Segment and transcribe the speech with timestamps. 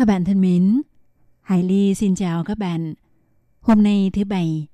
[0.00, 0.82] Các bạn thân mến,
[1.40, 2.94] Hải Ly xin chào các bạn.
[3.60, 4.66] Hôm nay thứ Bảy,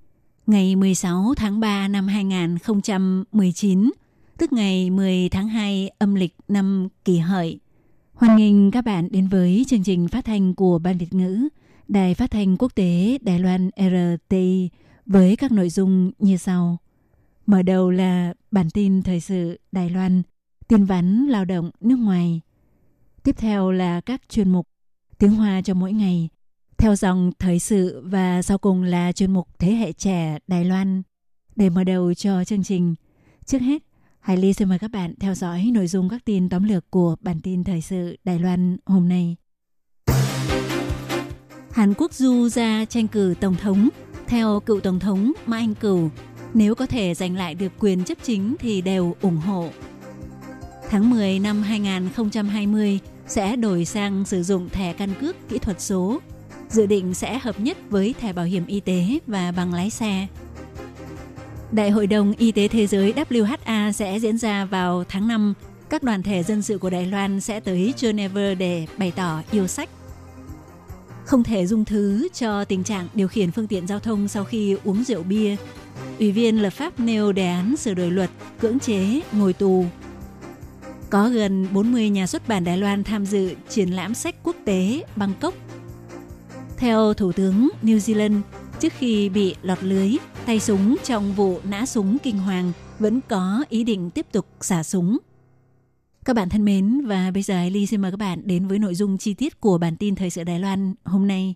[0.46, 3.90] ngày 16 tháng 3 năm 2019,
[4.38, 7.60] tức ngày 10 tháng 2 âm lịch năm kỷ hợi.
[8.14, 11.48] Hoan nghênh các bạn đến với chương trình phát thanh của Ban Việt ngữ,
[11.88, 14.70] Đài phát thanh quốc tế Đài Loan RTI
[15.06, 16.78] với các nội dung như sau.
[17.46, 20.22] Mở đầu là bản tin thời sự Đài Loan,
[20.68, 22.40] tin vắn lao động nước ngoài.
[23.22, 24.68] Tiếp theo là các chuyên mục
[25.18, 26.28] tiếng Hoa cho mỗi ngày,
[26.78, 31.02] theo dòng thời sự và sau cùng là chuyên mục Thế hệ trẻ Đài Loan.
[31.56, 32.94] Để mở đầu cho chương trình,
[33.44, 33.82] trước hết,
[34.20, 37.16] Hải Ly xin mời các bạn theo dõi nội dung các tin tóm lược của
[37.20, 39.36] bản tin thời sự Đài Loan hôm nay.
[41.70, 43.88] Hàn Quốc du ra tranh cử Tổng thống.
[44.26, 46.10] Theo cựu Tổng thống Mai Anh Cửu,
[46.54, 49.68] nếu có thể giành lại được quyền chấp chính thì đều ủng hộ.
[50.90, 56.20] Tháng 10 năm 2020 sẽ đổi sang sử dụng thẻ căn cước kỹ thuật số,
[56.68, 60.26] dự định sẽ hợp nhất với thẻ bảo hiểm y tế và bằng lái xe.
[61.72, 65.54] Đại hội đồng Y tế Thế giới WHA sẽ diễn ra vào tháng 5.
[65.88, 69.66] Các đoàn thể dân sự của Đài Loan sẽ tới Geneva để bày tỏ yêu
[69.66, 69.88] sách.
[71.24, 74.76] Không thể dung thứ cho tình trạng điều khiển phương tiện giao thông sau khi
[74.84, 75.56] uống rượu bia.
[76.18, 78.30] Ủy viên lập pháp nêu đề án sửa đổi luật,
[78.60, 79.84] cưỡng chế, ngồi tù.
[81.10, 85.04] Có gần 40 nhà xuất bản Đài Loan tham dự triển lãm sách quốc tế
[85.16, 85.54] Bangkok.
[86.76, 88.40] Theo Thủ tướng New Zealand,
[88.80, 93.64] trước khi bị lọt lưới, tay súng trong vụ nã súng kinh hoàng vẫn có
[93.68, 95.18] ý định tiếp tục xả súng.
[96.24, 98.94] Các bạn thân mến, và bây giờ Ly xin mời các bạn đến với nội
[98.94, 101.54] dung chi tiết của bản tin Thời sự Đài Loan hôm nay.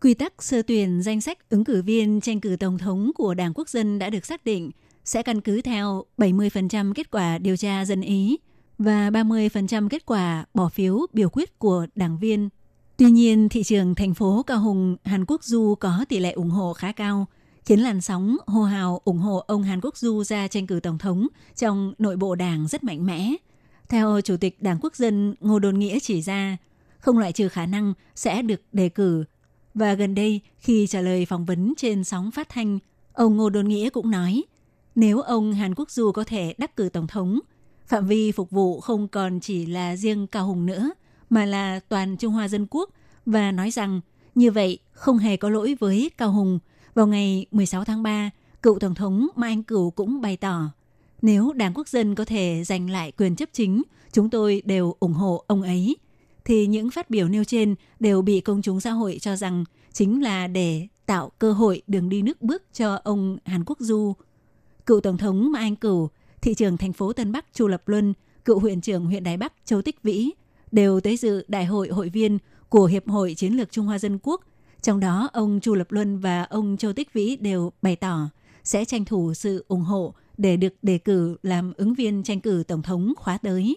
[0.00, 3.52] Quy tắc sơ tuyển danh sách ứng cử viên tranh cử Tổng thống của Đảng
[3.54, 4.70] Quốc dân đã được xác định
[5.04, 8.38] sẽ căn cứ theo 70% kết quả điều tra dân Ý
[8.78, 12.48] và 30% kết quả bỏ phiếu biểu quyết của đảng viên.
[12.96, 16.50] Tuy nhiên, thị trường thành phố Cao Hùng, Hàn Quốc Du có tỷ lệ ủng
[16.50, 17.26] hộ khá cao,
[17.64, 20.98] khiến làn sóng hô hào ủng hộ ông Hàn Quốc Du ra tranh cử Tổng
[20.98, 23.34] thống trong nội bộ đảng rất mạnh mẽ.
[23.88, 26.56] Theo Chủ tịch Đảng Quốc dân Ngô Đôn Nghĩa chỉ ra,
[26.98, 29.24] không loại trừ khả năng sẽ được đề cử
[29.78, 32.78] và gần đây, khi trả lời phỏng vấn trên sóng phát thanh,
[33.12, 34.44] ông Ngô Đôn Nghĩa cũng nói,
[34.94, 37.40] nếu ông Hàn Quốc Du có thể đắc cử Tổng thống,
[37.86, 40.90] phạm vi phục vụ không còn chỉ là riêng Cao Hùng nữa,
[41.30, 42.90] mà là toàn Trung Hoa Dân Quốc,
[43.26, 44.00] và nói rằng
[44.34, 46.58] như vậy không hề có lỗi với Cao Hùng.
[46.94, 48.30] Vào ngày 16 tháng 3,
[48.62, 50.62] cựu Tổng thống Mai Anh Cửu cũng bày tỏ,
[51.22, 55.12] nếu Đảng Quốc dân có thể giành lại quyền chấp chính, chúng tôi đều ủng
[55.12, 55.96] hộ ông ấy–
[56.48, 60.22] thì những phát biểu nêu trên đều bị công chúng xã hội cho rằng chính
[60.22, 64.12] là để tạo cơ hội đường đi nước bước cho ông Hàn Quốc Du.
[64.86, 66.10] Cựu Tổng thống Mai Anh Cửu,
[66.40, 68.14] thị trưởng thành phố Tân Bắc Chu Lập Luân,
[68.44, 70.30] cựu huyện trưởng huyện Đài Bắc Châu Tích Vĩ
[70.72, 72.38] đều tới dự đại hội hội viên
[72.68, 74.44] của Hiệp hội Chiến lược Trung Hoa Dân Quốc.
[74.82, 78.28] Trong đó, ông Chu Lập Luân và ông Châu Tích Vĩ đều bày tỏ
[78.64, 82.62] sẽ tranh thủ sự ủng hộ để được đề cử làm ứng viên tranh cử
[82.68, 83.76] Tổng thống khóa tới.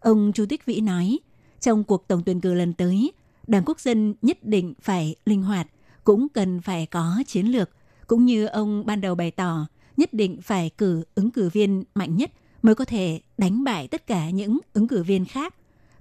[0.00, 1.18] Ông Chu Tích Vĩ nói,
[1.62, 3.12] trong cuộc tổng tuyển cử lần tới,
[3.46, 5.66] Đảng Quốc dân nhất định phải linh hoạt,
[6.04, 7.70] cũng cần phải có chiến lược,
[8.06, 12.16] cũng như ông ban đầu bày tỏ, nhất định phải cử ứng cử viên mạnh
[12.16, 12.30] nhất
[12.62, 15.54] mới có thể đánh bại tất cả những ứng cử viên khác.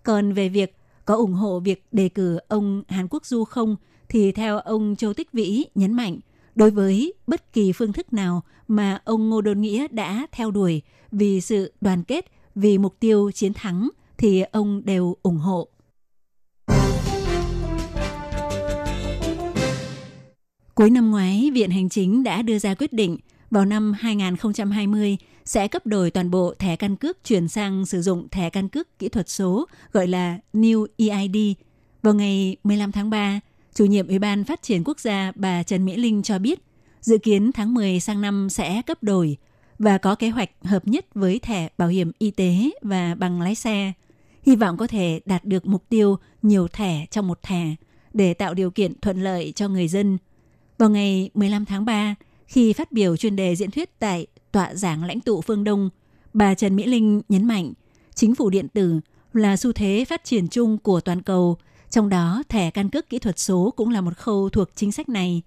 [0.04, 3.76] Còn về việc có ủng hộ việc đề cử ông Hàn Quốc Du không,
[4.10, 6.20] thì theo ông Châu Tích Vĩ nhấn mạnh,
[6.56, 10.82] đối với bất kỳ phương thức nào mà ông Ngô Đôn Nghĩa đã theo đuổi
[11.12, 13.90] vì sự đoàn kết, vì mục tiêu chiến thắng–
[14.22, 15.68] thì ông đều ủng hộ.
[20.76, 23.18] Cuối năm ngoái, Viện Hành Chính đã đưa ra quyết định
[23.52, 28.28] vào năm 2020 sẽ cấp đổi toàn bộ thẻ căn cước chuyển sang sử dụng
[28.30, 31.58] thẻ căn cước kỹ thuật số gọi là New EID.
[32.02, 33.40] Vào ngày 15 tháng 3,
[33.74, 36.60] chủ nhiệm Ủy ban Phát triển Quốc gia bà Trần Mỹ Linh cho biết
[37.02, 39.38] dự kiến tháng 10 sang năm sẽ cấp đổi
[39.80, 43.56] và có kế hoạch hợp nhất với thẻ bảo hiểm y tế và bằng lái
[43.56, 43.94] xe
[44.44, 47.76] hy vọng có thể đạt được mục tiêu nhiều thẻ trong một thẻ
[48.14, 50.18] để tạo điều kiện thuận lợi cho người dân.
[50.78, 52.16] Vào ngày 15 tháng 3,
[52.48, 55.90] khi phát biểu chuyên đề diễn thuyết tại tọa giảng lãnh tụ phương Đông,
[56.34, 57.74] bà Trần Mỹ Linh nhấn mạnh,
[58.16, 59.00] chính phủ điện tử
[59.34, 61.58] là xu thế phát triển chung của toàn cầu,
[61.90, 65.10] trong đó thẻ căn cước kỹ thuật số cũng là một khâu thuộc chính sách
[65.10, 65.42] này.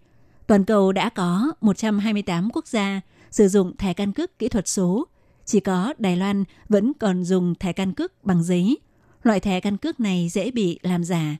[0.46, 3.00] Toàn cầu đã có 128 quốc gia
[3.30, 5.06] sử dụng thẻ căn cước kỹ thuật số,
[5.44, 8.78] chỉ có Đài Loan vẫn còn dùng thẻ căn cước bằng giấy.
[9.22, 11.36] Loại thẻ căn cước này dễ bị làm giả.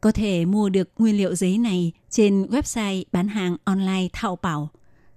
[0.00, 4.68] Có thể mua được nguyên liệu giấy này trên website bán hàng online Thảo Bảo.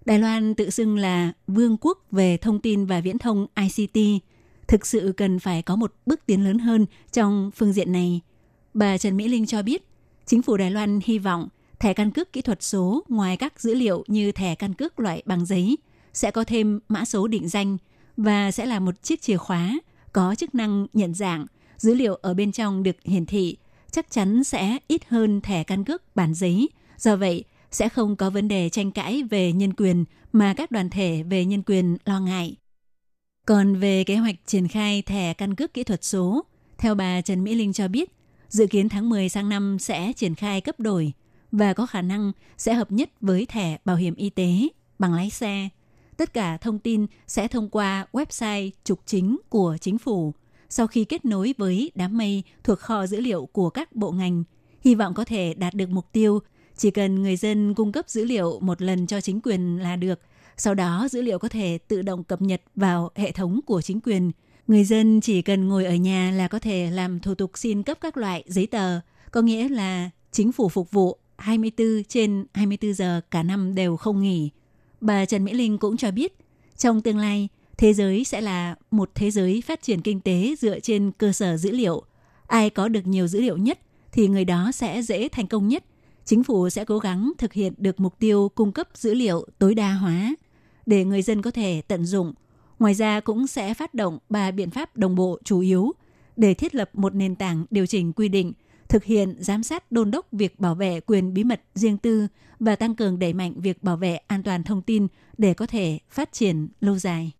[0.05, 4.23] Đài Loan tự xưng là vương quốc về thông tin và viễn thông ICT,
[4.67, 8.21] thực sự cần phải có một bước tiến lớn hơn trong phương diện này.
[8.73, 9.87] Bà Trần Mỹ Linh cho biết,
[10.25, 11.47] chính phủ Đài Loan hy vọng
[11.79, 15.23] thẻ căn cước kỹ thuật số ngoài các dữ liệu như thẻ căn cước loại
[15.25, 15.77] bằng giấy
[16.13, 17.77] sẽ có thêm mã số định danh
[18.17, 19.79] và sẽ là một chiếc chìa khóa
[20.13, 21.45] có chức năng nhận dạng,
[21.77, 23.57] dữ liệu ở bên trong được hiển thị
[23.91, 26.69] chắc chắn sẽ ít hơn thẻ căn cước bản giấy.
[26.97, 30.89] Do vậy, sẽ không có vấn đề tranh cãi về nhân quyền mà các đoàn
[30.89, 32.55] thể về nhân quyền lo ngại.
[33.45, 36.45] Còn về kế hoạch triển khai thẻ căn cước kỹ thuật số,
[36.77, 38.09] theo bà Trần Mỹ Linh cho biết,
[38.49, 41.13] dự kiến tháng 10 sang năm sẽ triển khai cấp đổi
[41.51, 44.67] và có khả năng sẽ hợp nhất với thẻ bảo hiểm y tế,
[44.99, 45.69] bằng lái xe.
[46.17, 50.33] Tất cả thông tin sẽ thông qua website trục chính của chính phủ
[50.69, 54.43] sau khi kết nối với đám mây thuộc kho dữ liệu của các bộ ngành.
[54.81, 56.39] Hy vọng có thể đạt được mục tiêu
[56.77, 60.19] chỉ cần người dân cung cấp dữ liệu một lần cho chính quyền là được.
[60.57, 64.01] Sau đó dữ liệu có thể tự động cập nhật vào hệ thống của chính
[64.01, 64.31] quyền.
[64.67, 67.97] Người dân chỉ cần ngồi ở nhà là có thể làm thủ tục xin cấp
[68.01, 68.99] các loại giấy tờ,
[69.31, 74.21] có nghĩa là chính phủ phục vụ 24 trên 24 giờ cả năm đều không
[74.21, 74.49] nghỉ.
[75.03, 76.35] Bà Trần Mỹ Linh cũng cho biết,
[76.77, 80.79] trong tương lai, thế giới sẽ là một thế giới phát triển kinh tế dựa
[80.79, 82.03] trên cơ sở dữ liệu.
[82.47, 83.79] Ai có được nhiều dữ liệu nhất
[84.11, 85.83] thì người đó sẽ dễ thành công nhất
[86.25, 89.75] chính phủ sẽ cố gắng thực hiện được mục tiêu cung cấp dữ liệu tối
[89.75, 90.35] đa hóa
[90.85, 92.33] để người dân có thể tận dụng.
[92.79, 95.91] Ngoài ra cũng sẽ phát động ba biện pháp đồng bộ chủ yếu
[96.35, 98.53] để thiết lập một nền tảng điều chỉnh quy định,
[98.93, 102.27] thực hiện giám sát đôn đốc việc bảo vệ quyền bí mật riêng tư
[102.59, 105.07] và tăng cường đẩy mạnh việc bảo vệ an toàn thông tin
[105.37, 107.31] để có thể phát triển lâu dài.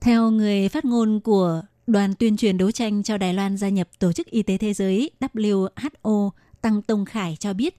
[0.00, 3.88] Theo người phát ngôn của Đoàn tuyên truyền đấu tranh cho Đài Loan gia nhập
[3.98, 6.30] Tổ chức Y tế Thế giới WHO
[6.60, 7.76] Tăng Tông Khải cho biết,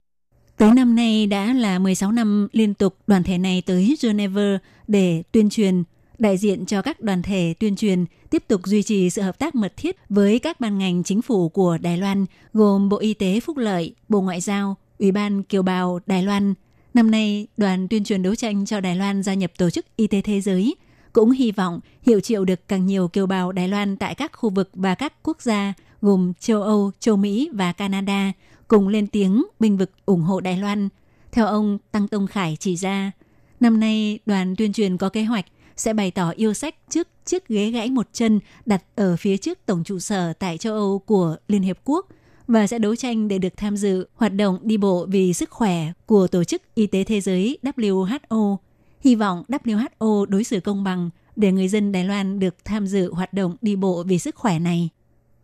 [0.56, 5.22] tới năm nay đã là 16 năm liên tục đoàn thể này tới Geneva để
[5.32, 5.82] tuyên truyền,
[6.18, 9.54] đại diện cho các đoàn thể tuyên truyền tiếp tục duy trì sự hợp tác
[9.54, 13.40] mật thiết với các ban ngành chính phủ của Đài Loan gồm Bộ Y tế
[13.40, 16.54] Phúc Lợi, Bộ Ngoại giao, Ủy ban Kiều bào Đài Loan.
[16.94, 20.06] Năm nay, đoàn tuyên truyền đấu tranh cho Đài Loan gia nhập Tổ chức Y
[20.06, 20.74] tế Thế giới–
[21.12, 24.50] cũng hy vọng hiệu triệu được càng nhiều kiều bào Đài Loan tại các khu
[24.50, 25.72] vực và các quốc gia
[26.02, 28.32] gồm châu Âu, châu Mỹ và Canada
[28.68, 30.88] cùng lên tiếng bình vực ủng hộ Đài Loan.
[31.32, 33.12] Theo ông Tăng Tông Khải chỉ ra,
[33.60, 35.44] năm nay đoàn tuyên truyền có kế hoạch
[35.80, 39.58] sẽ bày tỏ yêu sách trước chiếc ghế gãy một chân đặt ở phía trước
[39.66, 42.06] tổng trụ sở tại châu Âu của Liên Hiệp Quốc
[42.46, 45.92] và sẽ đấu tranh để được tham dự hoạt động đi bộ vì sức khỏe
[46.06, 48.56] của Tổ chức Y tế Thế giới WHO
[49.00, 53.12] hy vọng WHO đối xử công bằng để người dân Đài Loan được tham dự
[53.12, 54.88] hoạt động đi bộ vì sức khỏe này.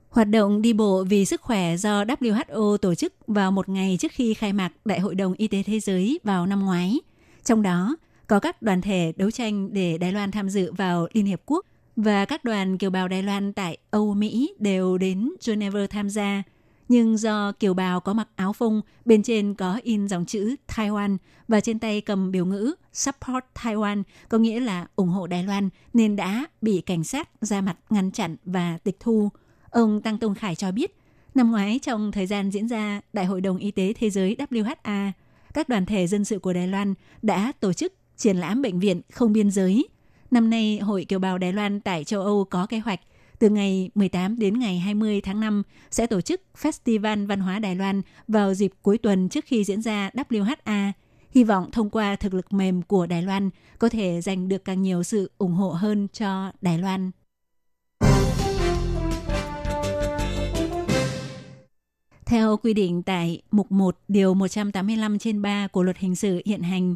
[0.08, 4.12] Hoạt động đi bộ vì sức khỏe do WHO tổ chức vào một ngày trước
[4.12, 7.00] khi khai mạc Đại hội đồng Y tế Thế giới vào năm ngoái.
[7.44, 7.96] Trong đó,
[8.34, 11.66] có các đoàn thể đấu tranh để Đài Loan tham dự vào Liên Hiệp Quốc
[11.96, 16.42] và các đoàn kiều bào Đài Loan tại Âu Mỹ đều đến Geneva tham gia–
[16.88, 21.16] nhưng do kiều bào có mặc áo phông, bên trên có in dòng chữ Taiwan
[21.48, 25.68] và trên tay cầm biểu ngữ Support Taiwan, có nghĩa là ủng hộ Đài Loan,
[25.92, 29.28] nên đã bị cảnh sát ra mặt ngăn chặn và tịch thu.
[29.70, 30.96] Ông Tăng Tông Khải cho biết,
[31.34, 35.10] năm ngoái trong thời gian diễn ra Đại hội đồng Y tế Thế giới WHA,
[35.54, 39.00] các đoàn thể dân sự của Đài Loan đã tổ chức triển lãm bệnh viện
[39.12, 39.88] không biên giới.
[40.30, 43.00] Năm nay, Hội Kiều bào Đài Loan tại châu Âu có kế hoạch
[43.38, 47.74] từ ngày 18 đến ngày 20 tháng 5 sẽ tổ chức Festival Văn hóa Đài
[47.74, 50.92] Loan vào dịp cuối tuần trước khi diễn ra WHA.
[51.30, 54.82] Hy vọng thông qua thực lực mềm của Đài Loan có thể giành được càng
[54.82, 57.10] nhiều sự ủng hộ hơn cho Đài Loan.
[62.26, 66.62] Theo quy định tại Mục 1 Điều 185 trên 3 của Luật Hình sự hiện
[66.62, 66.94] hành,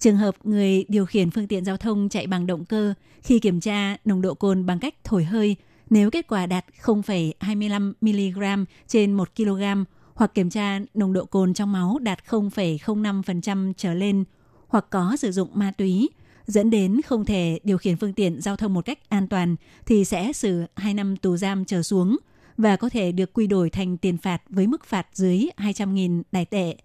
[0.00, 3.60] trường hợp người điều khiển phương tiện giao thông chạy bằng động cơ khi kiểm
[3.60, 5.56] tra nồng độ cồn bằng cách thổi hơi
[5.90, 9.62] nếu kết quả đạt 0,25 mg trên 1 kg
[10.14, 14.24] hoặc kiểm tra nồng độ cồn trong máu đạt 0,05% trở lên
[14.68, 16.08] hoặc có sử dụng ma túy
[16.46, 20.04] dẫn đến không thể điều khiển phương tiện giao thông một cách an toàn thì
[20.04, 22.16] sẽ xử 2 năm tù giam trở xuống
[22.56, 26.44] và có thể được quy đổi thành tiền phạt với mức phạt dưới 200.000 đài
[26.44, 26.76] tệ.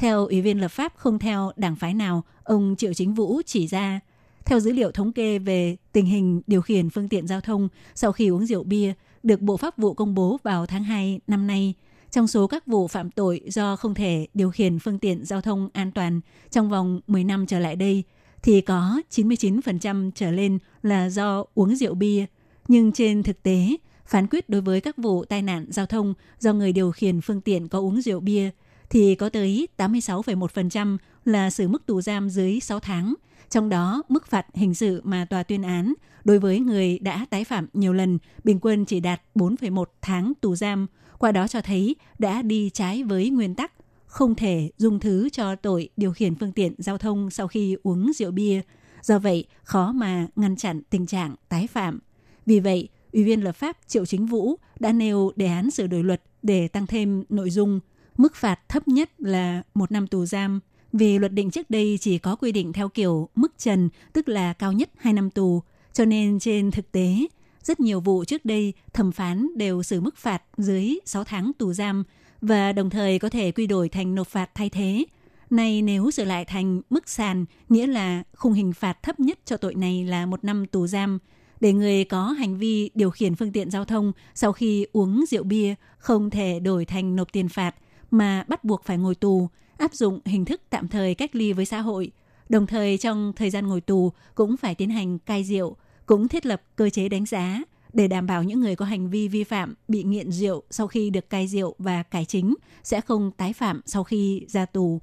[0.00, 3.66] Theo Ủy viên lập pháp không theo đảng phái nào, ông Triệu Chính Vũ chỉ
[3.66, 4.00] ra,
[4.44, 8.12] theo dữ liệu thống kê về tình hình điều khiển phương tiện giao thông sau
[8.12, 8.92] khi uống rượu bia
[9.22, 11.74] được Bộ Pháp vụ công bố vào tháng 2 năm nay,
[12.10, 15.68] trong số các vụ phạm tội do không thể điều khiển phương tiện giao thông
[15.72, 18.02] an toàn trong vòng 10 năm trở lại đây,
[18.42, 22.26] thì có 99% trở lên là do uống rượu bia.
[22.68, 23.76] Nhưng trên thực tế,
[24.06, 27.40] phán quyết đối với các vụ tai nạn giao thông do người điều khiển phương
[27.40, 28.50] tiện có uống rượu bia
[28.90, 33.14] thì có tới 86,1% là xử mức tù giam dưới 6 tháng.
[33.50, 35.94] Trong đó, mức phạt hình sự mà tòa tuyên án
[36.24, 40.56] đối với người đã tái phạm nhiều lần bình quân chỉ đạt 4,1 tháng tù
[40.56, 40.86] giam.
[41.18, 43.72] Qua đó cho thấy đã đi trái với nguyên tắc
[44.06, 48.12] không thể dung thứ cho tội điều khiển phương tiện giao thông sau khi uống
[48.12, 48.60] rượu bia.
[49.02, 52.00] Do vậy, khó mà ngăn chặn tình trạng tái phạm.
[52.46, 56.04] Vì vậy, Ủy viên lập pháp Triệu Chính Vũ đã nêu đề án sửa đổi
[56.04, 57.80] luật để tăng thêm nội dung
[58.20, 60.60] mức phạt thấp nhất là một năm tù giam.
[60.92, 64.52] Vì luật định trước đây chỉ có quy định theo kiểu mức trần, tức là
[64.52, 65.62] cao nhất 2 năm tù.
[65.92, 67.26] Cho nên trên thực tế,
[67.62, 71.72] rất nhiều vụ trước đây thẩm phán đều xử mức phạt dưới 6 tháng tù
[71.72, 72.04] giam
[72.40, 75.04] và đồng thời có thể quy đổi thành nộp phạt thay thế.
[75.50, 79.56] Nay nếu sửa lại thành mức sàn, nghĩa là khung hình phạt thấp nhất cho
[79.56, 81.18] tội này là một năm tù giam,
[81.60, 85.44] để người có hành vi điều khiển phương tiện giao thông sau khi uống rượu
[85.44, 87.74] bia không thể đổi thành nộp tiền phạt
[88.10, 89.48] mà bắt buộc phải ngồi tù,
[89.78, 92.12] áp dụng hình thức tạm thời cách ly với xã hội.
[92.48, 95.76] Đồng thời trong thời gian ngồi tù cũng phải tiến hành cai rượu,
[96.06, 97.62] cũng thiết lập cơ chế đánh giá
[97.92, 101.10] để đảm bảo những người có hành vi vi phạm bị nghiện rượu sau khi
[101.10, 105.00] được cai rượu và cải chính sẽ không tái phạm sau khi ra tù.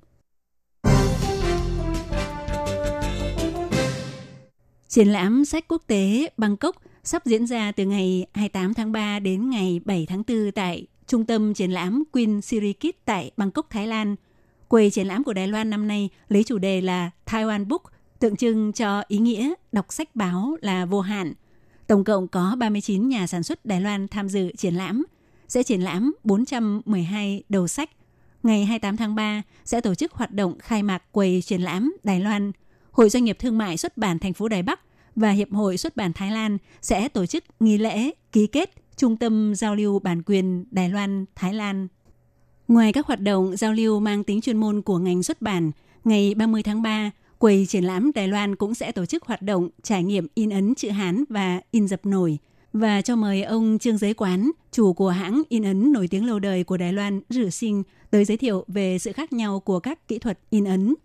[4.87, 9.49] Triển lãm sách quốc tế Bangkok sắp diễn ra từ ngày 28 tháng 3 đến
[9.49, 14.15] ngày 7 tháng 4 tại Trung tâm triển lãm Queen Sirikit tại Bangkok, Thái Lan.
[14.67, 17.83] Quầy triển lãm của Đài Loan năm nay lấy chủ đề là Taiwan Book,
[18.19, 21.33] tượng trưng cho ý nghĩa đọc sách báo là vô hạn.
[21.87, 25.05] Tổng cộng có 39 nhà sản xuất Đài Loan tham dự triển lãm.
[25.47, 27.89] Sẽ triển lãm 412 đầu sách.
[28.43, 32.19] Ngày 28 tháng 3 sẽ tổ chức hoạt động khai mạc quầy triển lãm Đài
[32.19, 32.51] Loan.
[32.91, 34.79] Hội Doanh nghiệp Thương mại xuất bản thành phố Đài Bắc
[35.15, 39.17] và Hiệp hội xuất bản Thái Lan sẽ tổ chức nghi lễ ký kết Trung
[39.17, 41.87] tâm Giao lưu Bản quyền Đài Loan, Thái Lan.
[42.67, 45.71] Ngoài các hoạt động giao lưu mang tính chuyên môn của ngành xuất bản,
[46.03, 49.69] ngày 30 tháng 3, quầy triển lãm Đài Loan cũng sẽ tổ chức hoạt động
[49.83, 52.37] trải nghiệm in ấn chữ Hán và in dập nổi
[52.73, 56.39] và cho mời ông Trương Giới Quán, chủ của hãng in ấn nổi tiếng lâu
[56.39, 60.07] đời của Đài Loan Rử Sinh tới giới thiệu về sự khác nhau của các
[60.07, 60.95] kỹ thuật in ấn.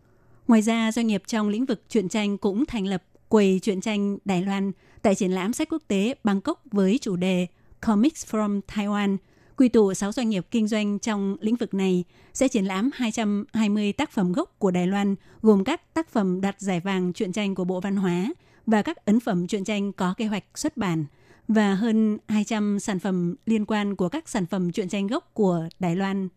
[0.48, 4.18] Ngoài ra, doanh nghiệp trong lĩnh vực truyện tranh cũng thành lập quầy truyện tranh
[4.24, 4.72] Đài Loan
[5.02, 7.46] tại triển lãm sách quốc tế Bangkok với chủ đề
[7.86, 9.16] Comics from Taiwan,
[9.56, 13.92] quy tụ 6 doanh nghiệp kinh doanh trong lĩnh vực này, sẽ triển lãm 220
[13.92, 17.54] tác phẩm gốc của Đài Loan, gồm các tác phẩm đạt giải vàng truyện tranh
[17.54, 18.32] của Bộ Văn hóa
[18.66, 21.04] và các ấn phẩm truyện tranh có kế hoạch xuất bản
[21.48, 25.68] và hơn 200 sản phẩm liên quan của các sản phẩm truyện tranh gốc của
[25.78, 26.28] Đài Loan.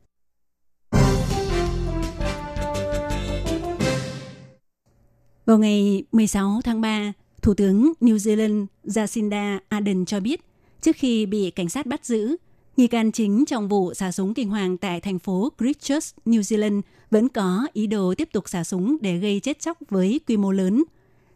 [5.45, 10.44] Vào ngày 16 tháng 3, Thủ tướng New Zealand Jacinda Ardern cho biết,
[10.85, 12.35] trước khi bị cảnh sát bắt giữ,
[12.77, 16.81] nghi can chính trong vụ xả súng kinh hoàng tại thành phố Christchurch, New Zealand
[17.11, 20.51] vẫn có ý đồ tiếp tục xả súng để gây chết chóc với quy mô
[20.51, 20.83] lớn.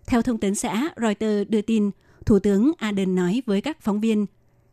[0.08, 1.92] Theo thông tấn xã Reuters đưa tin,
[2.26, 4.26] Thủ tướng Ardern nói với các phóng viên,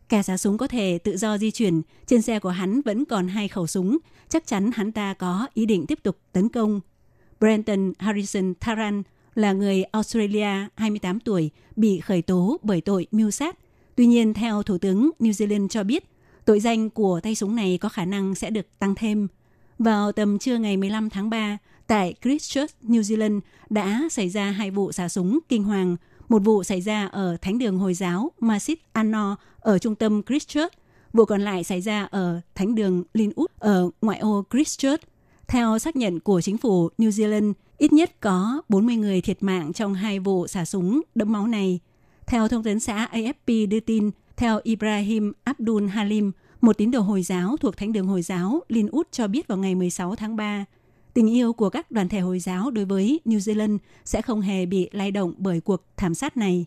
[0.09, 3.29] kẻ xả súng có thể tự do di chuyển, trên xe của hắn vẫn còn
[3.29, 6.81] hai khẩu súng, chắc chắn hắn ta có ý định tiếp tục tấn công.
[7.41, 9.03] Brenton Harrison Taran,
[9.35, 13.59] là người Australia 28 tuổi bị khởi tố bởi tội mưu sát.
[13.97, 16.05] Tuy nhiên, theo Thủ tướng New Zealand cho biết,
[16.45, 19.29] tội danh của tay súng này có khả năng sẽ được tăng thêm.
[19.79, 24.71] Vào tầm trưa ngày 15 tháng 3, tại Christchurch, New Zealand đã xảy ra hai
[24.71, 25.97] vụ xả súng kinh hoàng.
[26.29, 30.73] Một vụ xảy ra ở Thánh đường Hồi giáo Masjid An-Nur ở trung tâm Christchurch.
[31.13, 35.03] Vụ còn lại xảy ra ở Thánh đường Linwood ở ngoại ô Christchurch.
[35.49, 39.73] Theo xác nhận của chính phủ New Zealand, ít nhất có 40 người thiệt mạng
[39.73, 41.81] trong hai vụ xả súng đẫm máu này.
[42.27, 47.23] Theo thông tấn xã AFP đưa tin, theo Ibrahim Abdul Halim, một tín đồ Hồi
[47.23, 50.65] giáo thuộc Thánh đường Hồi giáo Linwood cho biết vào ngày 16 tháng 3,
[51.15, 54.67] tình yêu của các đoàn thể Hồi giáo đối với New Zealand sẽ không hề
[54.67, 56.67] bị lay động bởi cuộc thảm sát này.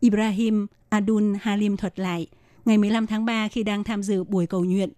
[0.00, 2.26] Ibrahim Abdul Halim thuật lại,
[2.64, 4.90] ngày 15 tháng 3 khi đang tham dự buổi cầu nguyện.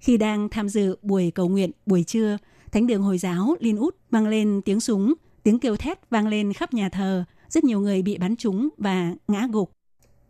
[0.00, 2.38] Khi đang tham dự buổi cầu nguyện buổi trưa,
[2.72, 6.52] Thánh đường Hồi giáo Linh Út vang lên tiếng súng, tiếng kêu thét vang lên
[6.52, 9.72] khắp nhà thờ, rất nhiều người bị bắn trúng và ngã gục.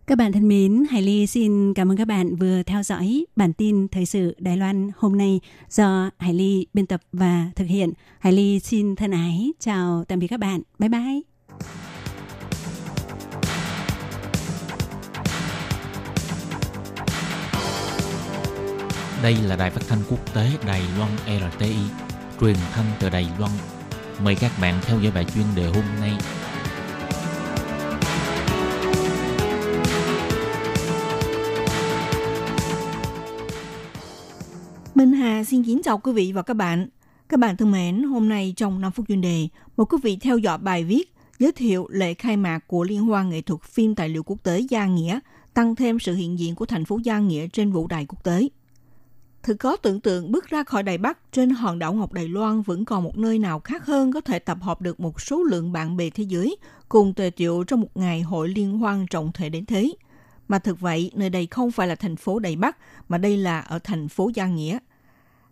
[0.06, 3.52] Các bạn thân mến, Hải Ly xin cảm ơn các bạn vừa theo dõi bản
[3.52, 7.92] tin thời sự Đài Loan hôm nay do Hải Ly biên tập và thực hiện.
[8.18, 10.62] Hải Ly xin thân ái chào tạm biệt các bạn.
[10.78, 11.20] Bye bye.
[19.22, 21.76] Đây là đài phát thanh quốc tế Đài Loan RTI,
[22.40, 23.52] truyền thanh từ Đài Loan.
[24.25, 26.12] Mời các bạn theo dõi bài chuyên đề hôm nay.
[35.18, 36.88] Hà xin kính chào quý vị và các bạn.
[37.28, 40.38] Các bạn thân mến, hôm nay trong 5 phút chuyên đề, một quý vị theo
[40.38, 44.08] dõi bài viết giới thiệu lễ khai mạc của Liên hoan nghệ thuật phim tài
[44.08, 45.20] liệu quốc tế Gia Nghĩa,
[45.54, 48.48] tăng thêm sự hiện diện của thành phố Gia Nghĩa trên vũ đài quốc tế.
[49.42, 52.62] Thực có tưởng tượng bước ra khỏi Đài Bắc trên hòn đảo Ngọc Đài Loan
[52.62, 55.72] vẫn còn một nơi nào khác hơn có thể tập hợp được một số lượng
[55.72, 56.56] bạn bè thế giới
[56.88, 59.92] cùng tề triệu trong một ngày hội liên hoan trọng thể đến thế.
[60.48, 62.76] Mà thực vậy, nơi đây không phải là thành phố Đài Bắc,
[63.08, 64.78] mà đây là ở thành phố Gia Nghĩa.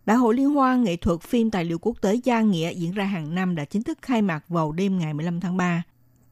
[0.07, 3.05] Đại hội Liên hoan nghệ thuật phim tài liệu quốc tế Gia Nghĩa diễn ra
[3.05, 5.83] hàng năm đã chính thức khai mạc vào đêm ngày 15 tháng 3.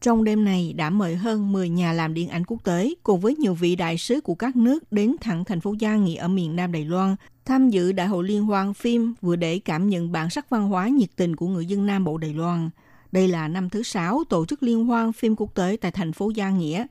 [0.01, 3.35] Trong đêm này đã mời hơn 10 nhà làm điện ảnh quốc tế cùng với
[3.35, 6.55] nhiều vị đại sứ của các nước đến thẳng thành phố Gia Nghĩa ở miền
[6.55, 7.15] Nam Đài Loan
[7.45, 10.87] tham dự Đại hội Liên hoan phim vừa để cảm nhận bản sắc văn hóa
[10.87, 12.69] nhiệt tình của người dân Nam Bộ Đài Loan.
[13.11, 16.29] Đây là năm thứ sáu tổ chức Liên hoan phim quốc tế tại thành phố
[16.29, 16.85] Gia Nghĩa.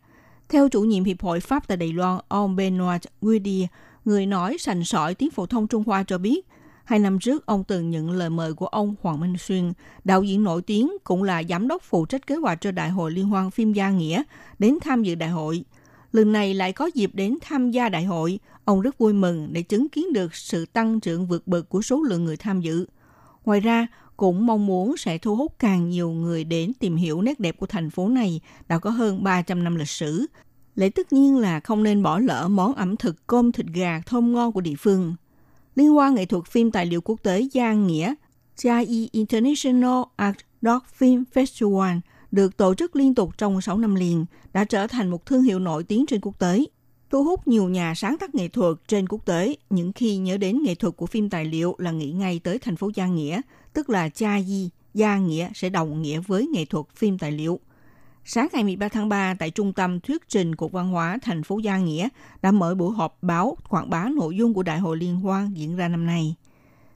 [0.49, 3.67] Theo chủ nhiệm Hiệp hội Pháp tại Đài Loan, ông Benoit Guidi,
[4.05, 6.47] người nói sành sỏi tiếng phổ thông Trung Hoa cho biết,
[6.85, 9.73] Hai năm trước, ông từng nhận lời mời của ông Hoàng Minh Xuyên,
[10.05, 13.11] đạo diễn nổi tiếng cũng là giám đốc phụ trách kế hoạch cho Đại hội
[13.11, 14.23] Liên hoan phim Gia Nghĩa,
[14.59, 15.65] đến tham dự đại hội.
[16.13, 19.63] Lần này lại có dịp đến tham gia đại hội, ông rất vui mừng để
[19.63, 22.87] chứng kiến được sự tăng trưởng vượt bậc của số lượng người tham dự.
[23.45, 23.87] Ngoài ra,
[24.17, 27.67] cũng mong muốn sẽ thu hút càng nhiều người đến tìm hiểu nét đẹp của
[27.67, 30.27] thành phố này đã có hơn 300 năm lịch sử.
[30.75, 34.33] Lẽ tất nhiên là không nên bỏ lỡ món ẩm thực cơm thịt gà thơm
[34.33, 35.15] ngon của địa phương.
[35.75, 38.15] Liên hoan nghệ thuật phim tài liệu quốc tế Gia Nghĩa,
[38.57, 42.01] JAI International Art Dog Film Festival
[42.31, 45.59] được tổ chức liên tục trong 6 năm liền, đã trở thành một thương hiệu
[45.59, 46.65] nổi tiếng trên quốc tế,
[47.11, 49.57] thu hút nhiều nhà sáng tác nghệ thuật trên quốc tế.
[49.71, 52.77] Những khi nhớ đến nghệ thuật của phim tài liệu là nghĩ ngay tới thành
[52.77, 53.41] phố Gia Nghĩa,
[53.73, 57.61] tức là Cha Di, Gia Nghĩa sẽ đồng nghĩa với nghệ thuật phim tài liệu–
[58.27, 61.59] Sáng ngày 13 tháng 3 tại Trung tâm Thuyết trình Cục Văn hóa thành phố
[61.59, 62.09] Gia Nghĩa
[62.43, 65.77] đã mở buổi họp báo quảng bá nội dung của Đại hội Liên hoan diễn
[65.77, 66.35] ra năm nay.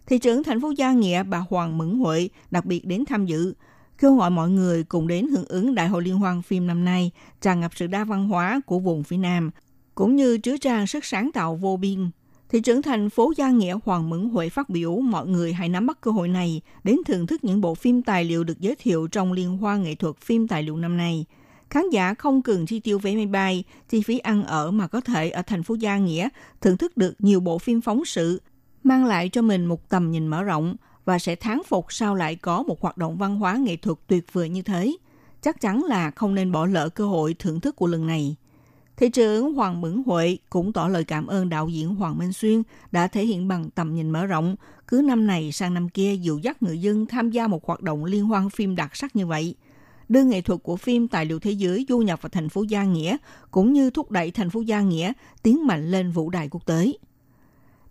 [0.07, 3.55] Thị trưởng thành phố Gia Nghĩa bà Hoàng Mẫn Huệ đặc biệt đến tham dự,
[3.99, 7.11] kêu gọi mọi người cùng đến hưởng ứng Đại hội Liên hoan phim năm nay
[7.41, 9.51] tràn ngập sự đa văn hóa của vùng phía Nam,
[9.95, 12.11] cũng như chứa trang sức sáng tạo vô biên
[12.49, 15.87] Thị trưởng thành phố Gia Nghĩa Hoàng Mẫn Huệ phát biểu mọi người hãy nắm
[15.87, 19.09] bắt cơ hội này đến thưởng thức những bộ phim tài liệu được giới thiệu
[19.13, 21.25] trong Liên hoan nghệ thuật phim tài liệu năm nay.
[21.71, 25.01] Khán giả không cần chi tiêu vé máy bay, chi phí ăn ở mà có
[25.01, 26.29] thể ở thành phố Gia Nghĩa
[26.61, 28.43] thưởng thức được nhiều bộ phim phóng sự,
[28.85, 32.37] mang lại cho mình một tầm nhìn mở rộng và sẽ thán phục sao lại
[32.37, 34.97] có một hoạt động văn hóa nghệ thuật tuyệt vời như thế.
[35.43, 38.37] Chắc chắn là không nên bỏ lỡ cơ hội thưởng thức của lần này.
[38.99, 42.63] Thị trưởng Hoàng Mẫn Huệ cũng tỏ lời cảm ơn đạo diễn Hoàng Minh Xuyên
[42.93, 44.57] đã thể hiện bằng tầm nhìn mở rộng,
[44.89, 48.05] cứ năm này sang năm kia dìu dắt người dân tham gia một hoạt động
[48.05, 49.55] liên hoan phim đặc sắc như vậy.
[50.09, 52.85] Đưa nghệ thuật của phim tài liệu thế giới du nhập vào thành phố Gia
[52.85, 53.17] Nghĩa,
[53.51, 56.93] cũng như thúc đẩy thành phố Gia Nghĩa tiến mạnh lên vũ đài quốc tế.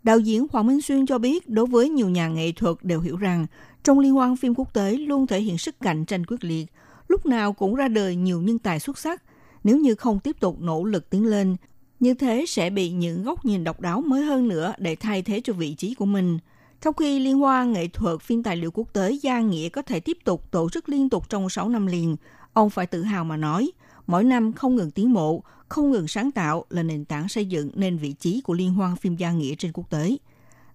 [0.04, 3.18] Đạo diễn Hoàng Minh Xuyên cho biết đối với nhiều nhà nghệ thuật đều hiểu
[3.18, 3.48] rằng
[3.84, 6.66] trong liên hoan phim quốc tế luôn thể hiện sức cạnh tranh quyết liệt,
[7.08, 9.24] lúc nào cũng ra đời nhiều nhân tài xuất sắc–
[9.68, 11.56] nếu như không tiếp tục nỗ lực tiến lên,
[12.00, 15.42] như thế sẽ bị những góc nhìn độc đáo mới hơn nữa để thay thế
[15.44, 16.40] cho vị trí của mình.
[16.82, 20.00] Trong khi Liên hoan nghệ thuật phim tài liệu quốc tế Gia Nghĩa có thể
[20.00, 22.16] tiếp tục tổ chức liên tục trong 6 năm liền,
[22.54, 23.72] ông phải tự hào mà nói,
[24.08, 27.72] mỗi năm không ngừng tiến bộ, không ngừng sáng tạo là nền tảng xây dựng
[27.76, 30.18] nên vị trí của Liên hoan phim Gia Nghĩa trên quốc tế.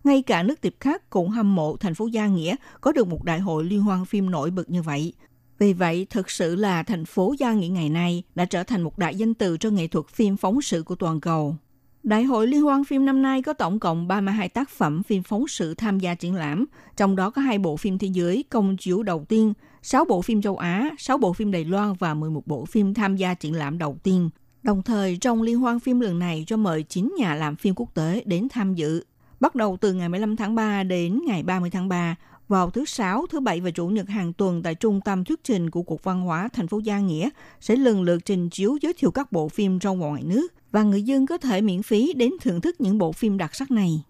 [0.04, 3.24] Ngay cả nước tiệp khác cũng hâm mộ thành phố Gia Nghĩa có được một
[3.24, 5.12] đại hội liên hoan phim nổi bật như vậy.
[5.58, 8.98] Vì vậy, thực sự là thành phố Gia Nghĩa ngày nay đã trở thành một
[8.98, 11.56] đại danh từ cho nghệ thuật phim phóng sự của toàn cầu.
[12.02, 15.48] Đại hội Liên hoan phim năm nay có tổng cộng 32 tác phẩm phim phóng
[15.48, 16.64] sự tham gia triển lãm,
[16.96, 20.42] trong đó có hai bộ phim thế giới công chiếu đầu tiên, 6 bộ phim
[20.42, 23.78] châu Á, 6 bộ phim Đài Loan và 11 bộ phim tham gia triển lãm
[23.78, 24.30] đầu tiên.
[24.62, 27.94] Đồng thời, trong liên hoan phim lần này cho mời 9 nhà làm phim quốc
[27.94, 29.04] tế đến tham dự.
[29.40, 32.16] Bắt đầu từ ngày 15 tháng 3 đến ngày 30 tháng 3,
[32.52, 35.70] vào thứ Sáu, thứ Bảy và Chủ nhật hàng tuần tại Trung tâm thuyết trình
[35.70, 37.28] của Cục Văn hóa thành phố Gia Nghĩa
[37.60, 40.82] sẽ lần lượt trình chiếu giới thiệu các bộ phim trong và ngoài nước và
[40.82, 44.02] người dân có thể miễn phí đến thưởng thức những bộ phim đặc sắc này.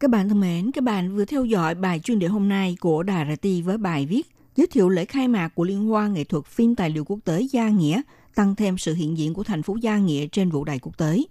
[0.00, 3.02] Các bạn thân mến, các bạn vừa theo dõi bài chuyên đề hôm nay của
[3.02, 6.44] Đài RT với bài viết giới thiệu lễ khai mạc của Liên hoan nghệ thuật
[6.44, 8.02] phim tài liệu quốc tế Gia Nghĩa,
[8.34, 11.22] tăng thêm sự hiện diện của thành phố Gia Nghĩa trên vũ đài quốc tế.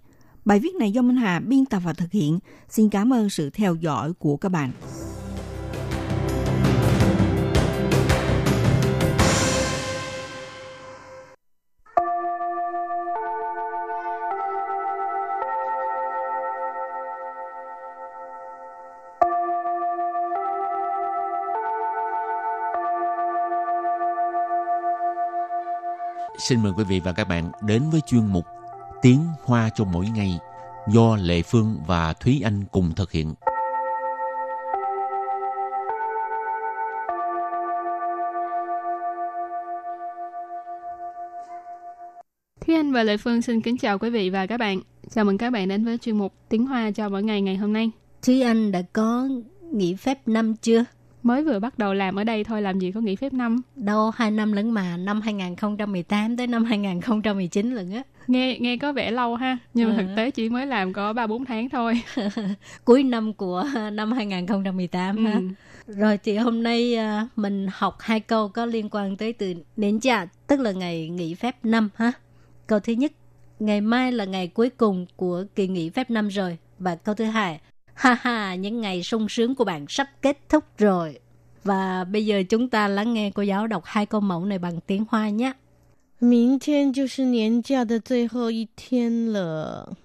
[0.44, 2.38] Bài viết này do Minh Hà biên tập và thực hiện.
[2.68, 4.70] Xin cảm ơn sự theo dõi của các bạn.
[26.38, 28.44] Xin mời quý vị và các bạn đến với chuyên mục
[29.02, 30.38] Tiếng Hoa cho mỗi ngày
[30.88, 33.34] do Lệ Phương và Thúy Anh cùng thực hiện.
[42.66, 44.80] Thúy Anh và Lệ Phương xin kính chào quý vị và các bạn.
[45.10, 47.72] Chào mừng các bạn đến với chuyên mục Tiếng Hoa cho mỗi ngày ngày hôm
[47.72, 47.90] nay.
[48.22, 49.28] Thúy Anh đã có
[49.72, 50.84] nghỉ phép năm chưa?
[51.28, 53.62] Mới vừa bắt đầu làm ở đây thôi làm gì có nghỉ phép năm?
[53.76, 58.02] Đâu hai năm lẫn mà năm 2018 tới năm 2019 lận á.
[58.26, 60.02] Nghe nghe có vẻ lâu ha nhưng mà ừ.
[60.02, 62.02] thực tế chỉ mới làm có ba bốn tháng thôi.
[62.84, 65.22] Cuối năm của năm 2018 ừ.
[65.22, 65.40] ha.
[65.86, 70.00] Rồi thì hôm nay à, mình học hai câu có liên quan tới từ nến
[70.00, 72.12] chà tức là ngày nghỉ phép năm ha.
[72.66, 73.12] Câu thứ nhất
[73.60, 76.58] ngày mai là ngày cuối cùng của kỳ nghỉ phép năm rồi.
[76.78, 77.60] Và câu thứ hai
[77.97, 81.19] Ha ha, những ngày sung sướng của bạn sắp kết thúc rồi.
[81.63, 84.79] Và bây giờ chúng ta lắng nghe cô giáo đọc hai câu mẫu này bằng
[84.87, 85.53] tiếng Hoa nhé.
[86.19, 89.97] 明天就是年假的最后一天了，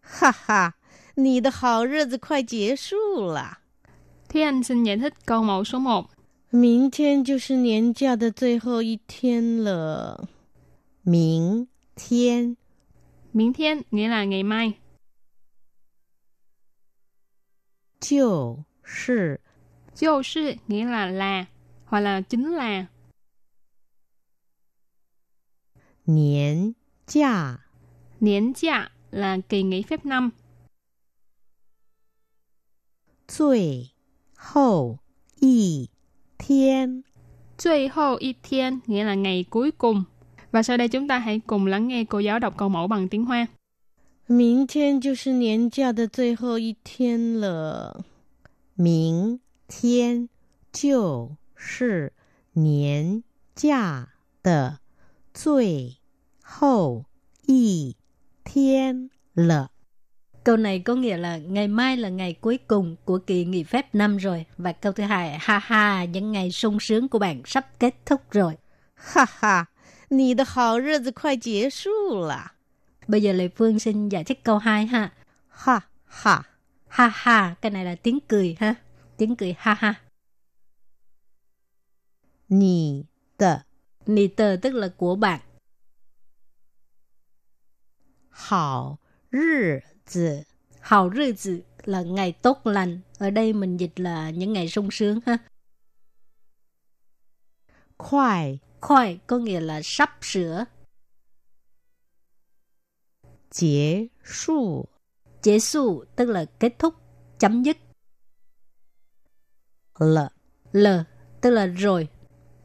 [0.00, 0.74] 哈哈，
[1.16, 2.96] 你的好日子快结束
[3.26, 3.58] 了。
[4.28, 6.06] Thế anh xin giải thích câu mẫu số 1.
[6.50, 10.26] 明天就是年假的最后一天了。
[11.02, 12.56] 明天，
[13.32, 14.72] 明天 nghĩa là ngày mai.
[18.01, 18.63] Chiều
[20.23, 20.53] sư
[20.91, 21.45] là là
[21.85, 22.85] hoặc là chính là.
[26.05, 26.73] Niên
[27.07, 27.57] giả
[28.19, 30.29] Niên giả là kỳ nghỉ phép năm.
[33.37, 33.89] Cuối,
[34.35, 34.99] hậu
[35.39, 35.87] y
[36.37, 37.01] thiên
[37.57, 40.03] cuối hậu y thiên nghĩa là ngày cuối cùng.
[40.51, 43.07] Và sau đây chúng ta hãy cùng lắng nghe cô giáo đọc câu mẫu bằng
[43.09, 43.47] tiếng Hoa.
[44.30, 48.04] 明天就是年假的最后一天了。
[48.74, 50.28] 明天
[50.72, 52.12] 就是
[52.52, 53.22] 年
[53.54, 54.08] 假
[54.42, 54.80] 的
[55.32, 55.96] 最
[56.42, 57.04] 后
[57.46, 57.96] 一
[58.44, 59.70] 天了。
[60.44, 64.16] Câu này có nghĩa là ngày mai là ngày cuối cùng của kỳ nghỉ phép năm
[64.16, 64.44] rồi.
[64.58, 68.20] Và câu thứ hai, ha ha, những ngày sung sướng của bạn sắp kết thúc
[68.30, 68.56] rồi.
[68.94, 69.66] Ha ha,
[70.08, 72.52] 你的好日子快结束了。
[73.11, 75.13] Bây giờ Lê Phương xin giải thích câu 2 ha.
[75.49, 76.43] Ha ha.
[76.87, 78.75] Ha ha, cái này là tiếng cười ha.
[79.17, 79.93] Tiếng cười ha ha.
[82.49, 83.03] Nì
[83.37, 83.57] tờ.
[84.05, 85.39] Nì tờ tức là của bạn.
[88.29, 88.99] Hảo
[89.31, 89.39] rì
[90.07, 90.41] zi.
[90.79, 92.99] Hảo rì zi là ngày tốt lành.
[93.19, 95.37] Ở đây mình dịch là những ngày sung sướng ha.
[97.97, 98.59] Khoai.
[98.81, 100.65] Khoai có nghĩa là sắp sửa,
[103.50, 104.88] 结束
[105.42, 106.94] kết thúc tức là kết thúc,
[107.38, 107.76] chấm dứt.
[109.98, 110.18] L
[110.72, 110.86] L
[111.40, 112.08] tức là rồi.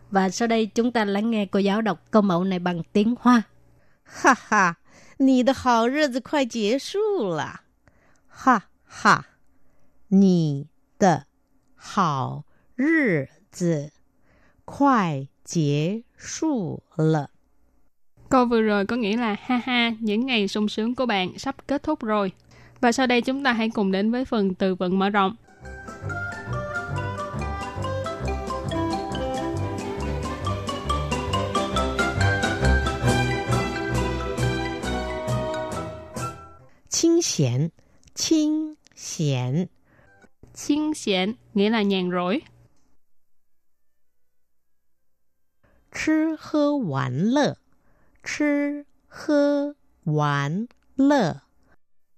[0.10, 3.16] Và sau đây chúng ta lắng nghe cô giáo đọc câu mẫu này bằng tiếng
[3.20, 3.44] Hoa.
[4.04, 4.78] Ha ha,
[5.18, 7.62] 你的好日子快结束了。
[8.28, 9.26] 哈哈，
[10.10, 10.68] 你
[11.00, 11.28] 的
[11.76, 12.44] 好
[12.76, 13.92] 日子
[14.66, 17.30] 快结束了。
[18.30, 21.56] Câu vừa rồi có nghĩa là ha ha, những ngày sung sướng của bạn sắp
[21.68, 22.32] kết thúc rồi.
[22.82, 25.36] Và sau đây chúng ta hãy cùng đến với phần từ vựng mở rộng.
[36.90, 37.70] 清xiển,
[38.16, 39.66] 清xiển.
[40.54, 42.42] 清xiển nghĩa là nhàn rỗi.
[45.92, 47.58] 吃喝玩乐
[48.26, 51.42] 吃喝玩乐，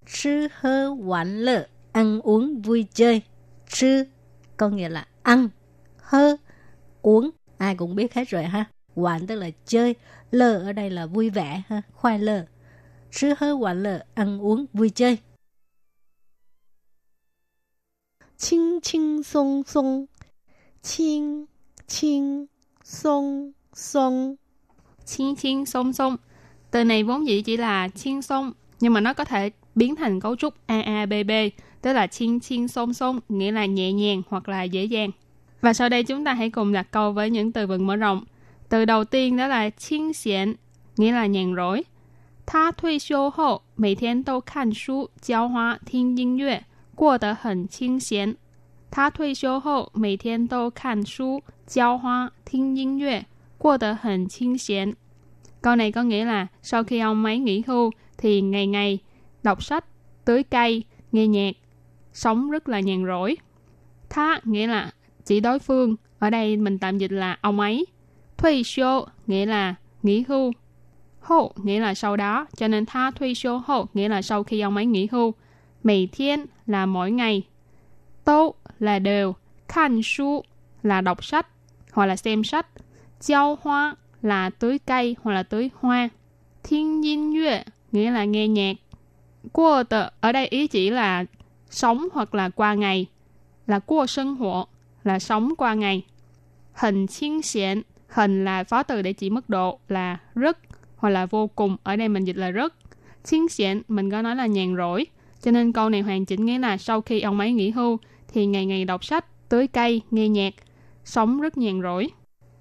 [0.06, 3.22] 吃喝玩乐，ăn uống vui chơi.
[3.68, 4.06] Chứ
[4.58, 5.50] có nghĩa là ăn,
[5.98, 6.38] hơ,
[7.02, 7.30] uống.
[7.58, 8.66] Ai cũng biết hết rồi ha.
[8.96, 9.96] Quản tức là chơi,
[10.32, 12.46] lơ ở đây là vui vẻ ha, khoai lơ.
[13.12, 15.18] Chứ hơ quản lơ, ăn uống vui chơi.
[18.38, 20.06] Chinh chinh song song,
[20.82, 21.46] chinh
[21.88, 22.46] chinh
[22.84, 24.36] song song
[25.08, 26.18] chiên chiên song song.
[26.72, 30.20] Từ này vốn dĩ chỉ là chiên song, nhưng mà nó có thể biến thành
[30.20, 31.32] cấu trúc AABB,
[31.82, 35.12] tức là chiên chiên song song, nghĩa là nhẹ nhàng hoặc là dễ dàng.
[35.62, 38.24] Và sau đây chúng ta hãy cùng đặt câu với những từ vựng mở rộng.
[38.70, 40.54] Từ đầu tiên đó là chiên xiển,
[40.98, 41.84] nghĩa là nhàn rỗi.
[42.46, 48.36] Ta thuê siêu hậu, mỗi 天都看书、浇花、听音乐，过得很清闲。
[48.92, 53.26] 他退休后每天都看书、浇花、听音乐，
[53.59, 54.93] qua được hình chiên xịn.
[55.63, 58.99] Câu này có nghĩa là sau khi ông ấy nghỉ hưu thì ngày ngày
[59.43, 59.85] đọc sách,
[60.25, 61.55] tưới cây, nghe nhạc,
[62.13, 63.37] sống rất là nhàn rỗi.
[64.11, 64.93] Tha nghĩa là
[65.25, 67.87] chỉ đối phương, ở đây mình tạm dịch là ông ấy.
[68.37, 70.53] Thuy xô nghĩa là nghỉ hưu.
[71.21, 74.61] Hô nghĩa là sau đó, cho nên tha thuy xô hô nghĩa là sau khi
[74.61, 75.35] ông ấy nghỉ hưu.
[75.83, 77.43] Mày thiên là mỗi ngày.
[78.25, 79.35] Tô là đều.
[79.69, 80.43] Khan su
[80.83, 81.47] là đọc sách
[81.93, 82.67] hoặc là xem sách
[83.21, 86.09] Giao hoa là tưới cây hoặc là tưới hoa.
[86.63, 88.77] Thiên nhiên yue nghĩa là nghe nhạc.
[89.53, 91.25] Qua tờ ở đây ý chỉ là
[91.71, 93.07] sống hoặc là qua ngày.
[93.67, 94.69] Là qua sinh hoạt
[95.05, 96.03] là sống qua ngày.
[96.73, 100.59] Hình chiên xiển hình là phó từ để chỉ mức độ là rất
[100.97, 101.77] hoặc là vô cùng.
[101.83, 102.75] Ở đây mình dịch là rất.
[103.25, 105.07] Chiên xiển mình có nói là nhàn rỗi.
[105.43, 107.99] Cho nên câu này hoàn chỉnh nghĩa là sau khi ông ấy nghỉ hưu
[108.33, 110.55] thì ngày ngày đọc sách, tưới cây, nghe nhạc,
[111.05, 112.11] sống rất nhàn rỗi.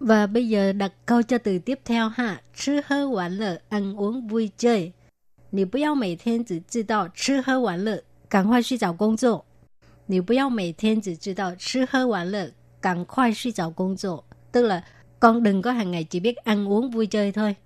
[0.00, 2.40] Và bây giờ đặt câu cho từ tiếp theo ha.
[2.56, 4.92] Chứ hơ quản lợ, ăn uống vui chơi.
[5.50, 9.44] 你不要每天只知道吃喝玩乐，赶快去找工作。
[10.06, 12.50] 你不要每天只知道吃喝玩乐，
[12.80, 14.24] 赶快去找工作。
[14.50, 14.84] Tức là
[15.20, 17.56] con đừng có hàng ngày chỉ biết ăn uống vui chơi thôi.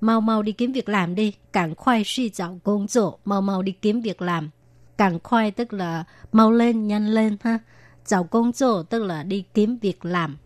[0.00, 1.34] Mau mau đi kiếm việc làm đi.
[1.52, 3.18] Càng khoai suy找工作.
[3.24, 4.50] Mau mau đi kiếm việc làm.
[4.98, 7.58] Càng khoai tức là mau lên, nhanh lên ha.
[8.04, 10.36] 找工作 tức là đi kiếm việc làm.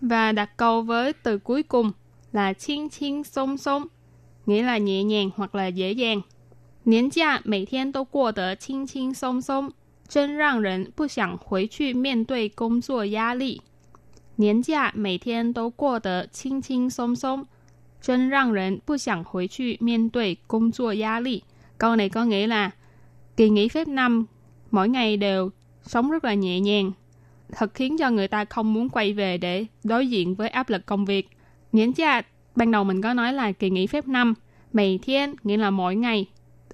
[0.00, 1.92] Và đặt câu với từ cuối cùng
[2.32, 3.86] là chiên chiên sông sông,
[4.46, 6.22] nghĩa là nhẹ nhàng hoặc là dễ dàng.
[6.84, 9.70] 年假每天都过得轻轻松松，
[10.08, 13.60] 真让人不想回去面对工作压力。
[14.36, 17.46] 年假每天都过得轻轻松松，
[18.00, 21.44] 真让人不想回去面对工作压力.
[21.78, 22.70] Câu này có nghĩa là
[23.36, 24.26] kỳ nghỉ phép năm
[24.70, 25.50] mỗi ngày đều
[25.82, 26.92] sống rất là nhẹ nhàng,
[27.51, 30.85] thật khiến cho người ta không muốn quay về để đối diện với áp lực
[30.85, 31.29] công việc.
[31.71, 32.21] Niên cha
[32.55, 34.33] ban đầu mình có nói là kỳ nghỉ phép năm,
[34.73, 36.25] mày thiên nghĩa là mỗi ngày.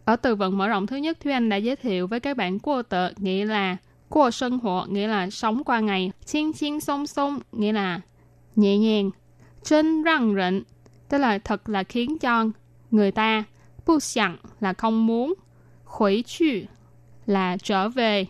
[0.06, 2.60] Ở từ vựng mở rộng thứ nhất, Thúy Anh đã giới thiệu với các bạn
[2.60, 3.78] của tờ nghĩa là
[4.10, 8.02] của sân hộ nghĩa là sống qua ngày, chiên chiên sông sông nghĩa là
[8.56, 9.10] nhẹ nhàng,
[9.64, 10.64] trên răng rịnh
[11.10, 12.46] tức là thật là khiến cho
[12.92, 13.44] người ta
[13.88, 15.34] bu sẵn là không muốn,
[15.86, 16.62] khuấy chư
[17.26, 18.26] là trở về,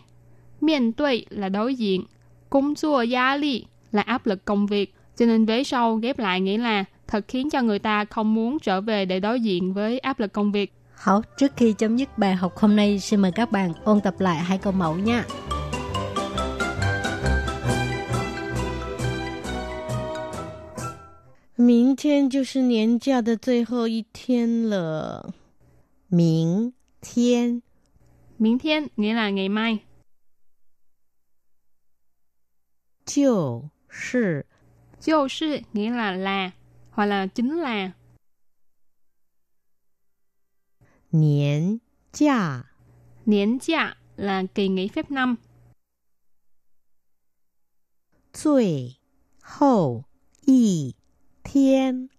[0.60, 2.04] miền tuệ là đối diện,
[2.53, 4.95] công chua giá lý là áp lực công việc.
[5.17, 8.59] Cho nên vế sau ghép lại nghĩa là thật khiến cho người ta không muốn
[8.59, 10.73] trở về để đối diện với áp lực công việc.
[10.95, 14.15] Hảo, trước khi chấm dứt bài học hôm nay, xin mời các bạn ôn tập
[14.19, 15.23] lại hai câu mẫu nha.
[21.55, 25.33] 明天就是年假的最后一天了。
[26.07, 26.71] 明
[27.01, 27.61] 天，
[28.37, 29.79] 明天 nghĩa là ngày mai.
[33.05, 34.45] 就是
[34.99, 36.51] 就是 nghĩa là là
[36.91, 37.91] hoặc là chính là
[41.11, 41.79] 年
[42.11, 42.65] 假，
[43.25, 45.37] 年假 là kỳ nghỉ phép năm.
[48.31, 48.97] 最
[49.41, 50.03] 后
[50.45, 50.95] 一
[51.43, 52.09] 天。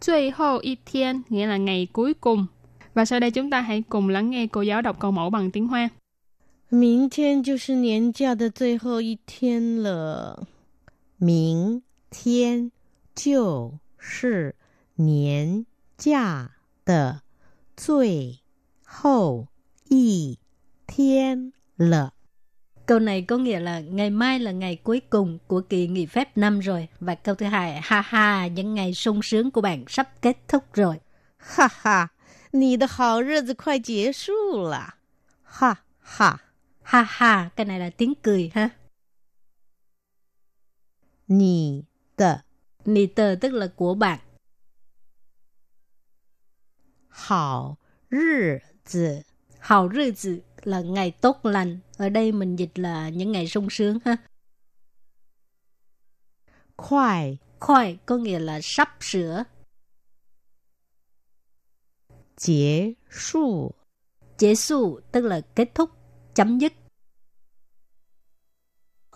[0.00, 2.46] 最后一天 nghĩa là ngày cuối cùng.
[2.94, 5.50] Và sau đây chúng ta hãy cùng lắng nghe cô giáo đọc câu mẫu bằng
[5.50, 5.88] tiếng Hoa.
[6.73, 10.47] 明天就是年假的最后一天了。
[11.17, 12.71] 明天
[13.13, 14.55] 就是
[14.95, 15.65] 年
[15.97, 16.51] 假
[16.85, 17.23] 的
[17.75, 18.39] 最
[18.85, 19.47] 后
[19.89, 20.39] 一
[20.87, 22.13] 天了。
[22.85, 26.59] Câu này có nghĩa là ngày mai là ngày cuối cùng của kỳ nghỉ phép năm
[26.59, 26.87] rồi.
[26.99, 30.63] Và câu thứ hai, ha ha, những ngày sung sướng của bạn sắp kết thúc
[30.73, 30.99] rồi.
[31.37, 32.07] Ha ha,
[32.51, 34.95] 你的好日子快结束了。
[35.43, 36.50] Ha ha,
[36.91, 38.69] Ha ha, cái này là tiếng cười ha.
[41.27, 41.83] Nì
[42.15, 42.37] tờ.
[42.85, 44.19] Nì tờ tức là của bạn.
[47.09, 47.77] Hảo
[48.09, 48.17] rì
[48.85, 49.21] zi.
[49.59, 51.79] Hảo rì zi là ngày tốt lành.
[51.97, 54.17] Ở đây mình dịch là những ngày sung sướng ha.
[56.77, 57.37] Khoai.
[57.59, 59.43] Khoai có nghĩa là sắp sửa.
[62.37, 63.75] Kết 束.
[65.11, 65.89] tức là kết thúc,
[66.35, 66.73] chấm dứt.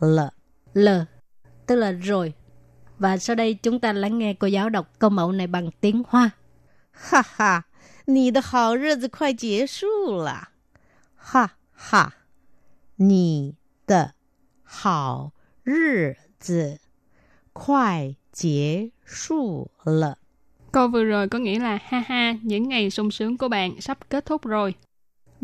[0.01, 0.19] L
[0.75, 0.89] L
[1.67, 2.35] tức là rồi.
[2.99, 6.03] Và sau đây chúng ta lắng nghe cô giáo đọc câu mẫu này bằng tiếng
[6.09, 6.31] Hoa.
[6.93, 7.65] Ha ha,
[8.07, 10.49] 你的好日子快结束了。
[11.17, 12.15] 哈哈，
[12.97, 13.55] 你
[13.87, 14.15] 的
[14.63, 15.33] 好
[15.65, 16.81] 日子
[17.53, 20.19] 快结束了。
[20.73, 23.99] Câu vừa rồi có nghĩa là ha ha, những ngày sung sướng của bạn sắp
[24.11, 24.75] kết thúc rồi.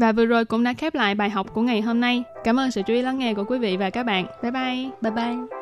[0.01, 2.23] Và vừa rồi cũng đã khép lại bài học của ngày hôm nay.
[2.43, 4.25] Cảm ơn sự chú ý lắng nghe của quý vị và các bạn.
[4.41, 4.89] Bye bye.
[5.01, 5.61] Bye bye.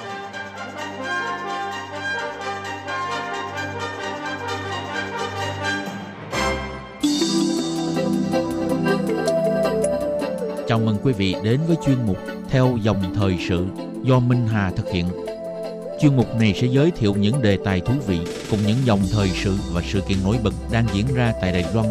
[11.11, 12.17] Quý vị đến với chuyên mục
[12.49, 13.65] Theo dòng thời sự
[14.03, 15.05] do Minh Hà thực hiện.
[16.01, 18.19] Chuyên mục này sẽ giới thiệu những đề tài thú vị
[18.51, 21.65] cùng những dòng thời sự và sự kiện nổi bật đang diễn ra tại Đài
[21.73, 21.87] Loan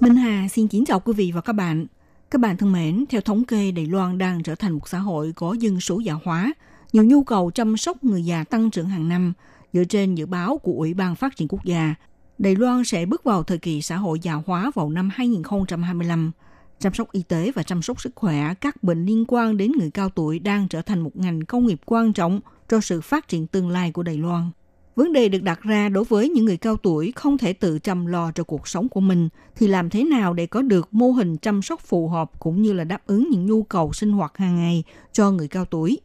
[0.00, 1.86] Minh Hà xin kính chào quý vị và các bạn.
[2.30, 5.32] Các bạn thân mến, theo thống kê, Đài Loan đang trở thành một xã hội
[5.36, 6.52] có dân số già hóa,
[6.92, 9.32] nhiều nhu cầu chăm sóc người già tăng trưởng hàng năm.
[9.72, 11.94] Dựa trên dự báo của Ủy ban Phát triển Quốc gia,
[12.38, 16.32] Đài Loan sẽ bước vào thời kỳ xã hội già hóa vào năm 2025.
[16.78, 19.90] Chăm sóc y tế và chăm sóc sức khỏe các bệnh liên quan đến người
[19.90, 23.46] cao tuổi đang trở thành một ngành công nghiệp quan trọng cho sự phát triển
[23.46, 24.50] tương lai của Đài Loan.
[24.96, 28.06] Vấn đề được đặt ra đối với những người cao tuổi không thể tự chăm
[28.06, 31.36] lo cho cuộc sống của mình thì làm thế nào để có được mô hình
[31.36, 34.56] chăm sóc phù hợp cũng như là đáp ứng những nhu cầu sinh hoạt hàng
[34.56, 36.00] ngày cho người cao tuổi.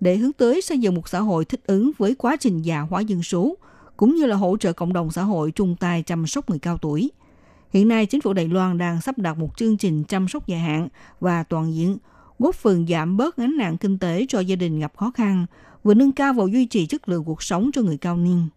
[0.00, 3.00] Để hướng tới xây dựng một xã hội thích ứng với quá trình già hóa
[3.00, 3.56] dân số,
[4.00, 6.78] cũng như là hỗ trợ cộng đồng xã hội chung tay chăm sóc người cao
[6.78, 7.10] tuổi.
[7.70, 10.60] Hiện nay, chính phủ Đài Loan đang sắp đặt một chương trình chăm sóc dài
[10.60, 10.88] hạn
[11.20, 11.96] và toàn diện,
[12.38, 15.46] góp phần giảm bớt gánh nặng kinh tế cho gia đình gặp khó khăn,
[15.84, 18.48] vừa nâng cao và duy trì chất lượng cuộc sống cho người cao niên.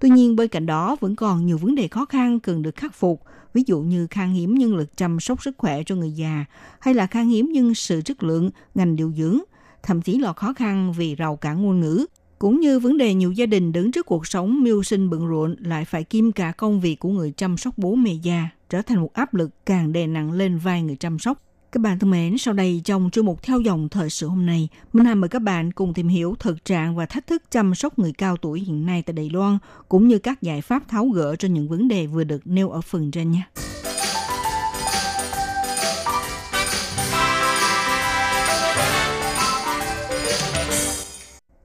[0.00, 2.94] Tuy nhiên, bên cạnh đó vẫn còn nhiều vấn đề khó khăn cần được khắc
[2.94, 3.22] phục,
[3.54, 6.44] ví dụ như khan hiếm nhân lực chăm sóc sức khỏe cho người già
[6.80, 9.38] hay là khan hiếm nhân sự chất lượng ngành điều dưỡng,
[9.82, 12.06] thậm chí là khó khăn vì rào cản ngôn ngữ,
[12.38, 15.56] cũng như vấn đề nhiều gia đình đứng trước cuộc sống mưu sinh bận rộn
[15.58, 19.00] lại phải kim cả công việc của người chăm sóc bố mẹ già, trở thành
[19.00, 21.42] một áp lực càng đè nặng lên vai người chăm sóc.
[21.72, 24.68] Các bạn thân mến, sau đây trong chương mục theo dòng thời sự hôm nay,
[24.92, 27.98] Minh Hà mời các bạn cùng tìm hiểu thực trạng và thách thức chăm sóc
[27.98, 31.36] người cao tuổi hiện nay tại Đài Loan, cũng như các giải pháp tháo gỡ
[31.36, 33.48] cho những vấn đề vừa được nêu ở phần trên nha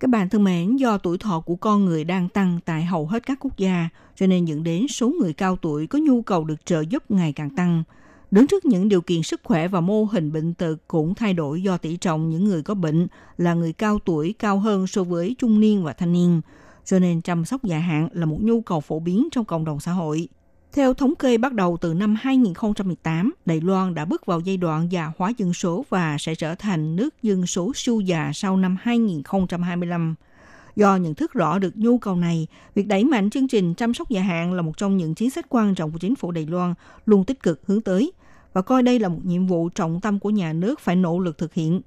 [0.03, 3.25] Các bạn thân mến, do tuổi thọ của con người đang tăng tại hầu hết
[3.25, 6.65] các quốc gia, cho nên dẫn đến số người cao tuổi có nhu cầu được
[6.65, 7.83] trợ giúp ngày càng tăng–
[8.33, 11.61] Đứng trước những điều kiện sức khỏe và mô hình bệnh tật cũng thay đổi
[11.61, 15.35] do tỷ trọng những người có bệnh là người cao tuổi cao hơn so với
[15.39, 16.41] trung niên và thanh niên,
[16.85, 19.79] cho nên chăm sóc dài hạn là một nhu cầu phổ biến trong cộng đồng
[19.79, 20.27] xã hội.
[20.73, 24.91] Theo thống kê bắt đầu từ năm 2018, Đài Loan đã bước vào giai đoạn
[24.91, 28.77] già hóa dân số và sẽ trở thành nước dân số siêu già sau năm
[28.81, 30.15] 2025.
[30.75, 34.09] Do nhận thức rõ được nhu cầu này, việc đẩy mạnh chương trình chăm sóc
[34.09, 36.73] dài hạn là một trong những chính sách quan trọng của chính phủ Đài Loan,
[37.05, 38.12] luôn tích cực hướng tới–
[38.53, 41.38] và coi đây là một nhiệm vụ trọng tâm của nhà nước phải nỗ lực
[41.38, 41.81] thực hiện.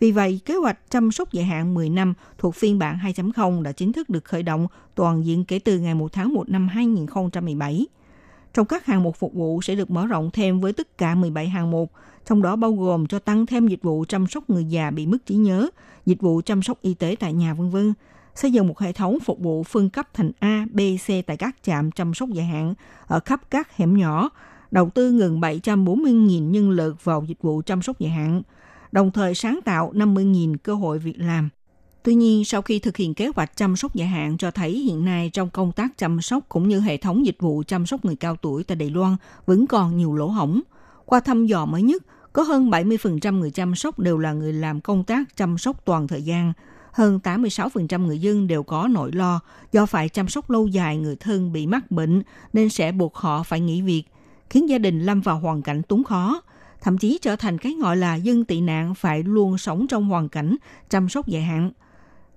[0.00, 3.72] Vì vậy, kế hoạch chăm sóc dài hạn 10 năm thuộc phiên bản 2.0 đã
[3.72, 7.86] chính thức được khởi động toàn diện kể từ ngày 1 tháng 1 năm 2017.
[8.54, 11.48] Trong các hạng mục phục vụ sẽ được mở rộng thêm với tất cả 17
[11.48, 11.92] hạng mục,
[12.26, 15.26] trong đó bao gồm cho tăng thêm dịch vụ chăm sóc người già bị mất
[15.26, 15.68] trí nhớ,
[16.06, 17.76] dịch vụ chăm sóc y tế tại nhà v.v.
[18.34, 21.56] Xây dựng một hệ thống phục vụ phân cấp thành A, B, C tại các
[21.62, 22.74] trạm chăm sóc dài hạn
[23.06, 24.30] ở khắp các hẻm nhỏ,
[24.70, 28.42] đầu tư gần 740.000 nhân lực vào dịch vụ chăm sóc dài hạn,
[28.92, 31.48] đồng thời sáng tạo 50.000 cơ hội việc làm.
[32.04, 35.04] Tuy nhiên, sau khi thực hiện kế hoạch chăm sóc dài hạn cho thấy hiện
[35.04, 38.16] nay trong công tác chăm sóc cũng như hệ thống dịch vụ chăm sóc người
[38.16, 40.60] cao tuổi tại Đài Loan vẫn còn nhiều lỗ hổng.
[41.04, 44.80] Qua thăm dò mới nhất, có hơn 70% người chăm sóc đều là người làm
[44.80, 46.52] công tác chăm sóc toàn thời gian.
[46.92, 49.40] Hơn 86% người dân đều có nỗi lo
[49.72, 52.22] do phải chăm sóc lâu dài người thân bị mắc bệnh
[52.52, 54.04] nên sẽ buộc họ phải nghỉ việc
[54.50, 56.42] khiến gia đình lâm vào hoàn cảnh túng khó,
[56.80, 60.28] thậm chí trở thành cái gọi là dân tị nạn phải luôn sống trong hoàn
[60.28, 60.56] cảnh
[60.90, 61.70] chăm sóc dài hạn.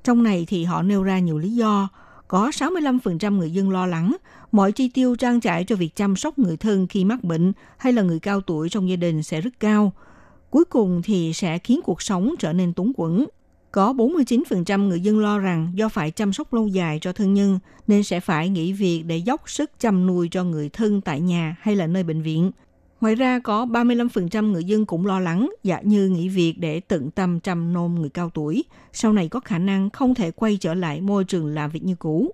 [0.05, 1.89] Trong này thì họ nêu ra nhiều lý do.
[2.27, 4.15] Có 65% người dân lo lắng,
[4.51, 7.93] mọi chi tiêu trang trải cho việc chăm sóc người thân khi mắc bệnh hay
[7.93, 9.91] là người cao tuổi trong gia đình sẽ rất cao.
[10.49, 13.25] Cuối cùng thì sẽ khiến cuộc sống trở nên túng quẫn.
[13.71, 17.59] Có 49% người dân lo rằng do phải chăm sóc lâu dài cho thân nhân
[17.87, 21.55] nên sẽ phải nghỉ việc để dốc sức chăm nuôi cho người thân tại nhà
[21.59, 22.51] hay là nơi bệnh viện.
[23.05, 27.11] Ngoài ra có 35% người dân cũng lo lắng dạ như nghỉ việc để tận
[27.11, 30.73] tâm chăm nom người cao tuổi, sau này có khả năng không thể quay trở
[30.73, 32.31] lại môi trường làm việc như cũ.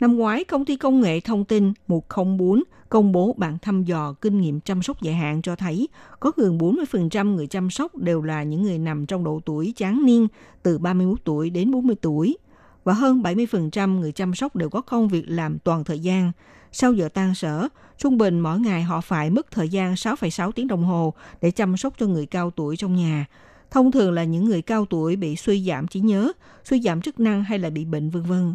[0.00, 4.40] Năm ngoái, công ty công nghệ thông tin 104 công bố bản thăm dò kinh
[4.40, 5.88] nghiệm chăm sóc dài hạn cho thấy
[6.20, 10.06] có gần 40% người chăm sóc đều là những người nằm trong độ tuổi tráng
[10.06, 10.28] niên
[10.62, 12.38] từ 31 tuổi đến 40 tuổi
[12.84, 16.32] và hơn 70% người chăm sóc đều có công việc làm toàn thời gian.
[16.72, 17.68] Sau giờ tan sở,
[17.98, 21.76] trung bình mỗi ngày họ phải mất thời gian 6,6 tiếng đồng hồ để chăm
[21.76, 23.26] sóc cho người cao tuổi trong nhà.
[23.70, 26.32] Thông thường là những người cao tuổi bị suy giảm trí nhớ,
[26.64, 28.54] suy giảm chức năng hay là bị bệnh vân vân.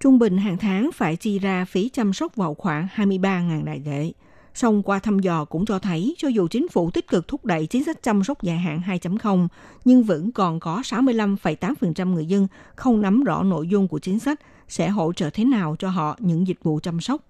[0.00, 4.12] Trung bình hàng tháng phải chi ra phí chăm sóc vào khoảng 23.000 đại tệ.
[4.54, 7.66] Song qua thăm dò cũng cho thấy cho dù chính phủ tích cực thúc đẩy
[7.66, 9.48] chính sách chăm sóc dài hạn 2.0,
[9.84, 12.46] nhưng vẫn còn có 65,8% người dân
[12.76, 16.16] không nắm rõ nội dung của chính sách sẽ hỗ trợ thế nào cho họ
[16.18, 17.22] những dịch vụ chăm sóc.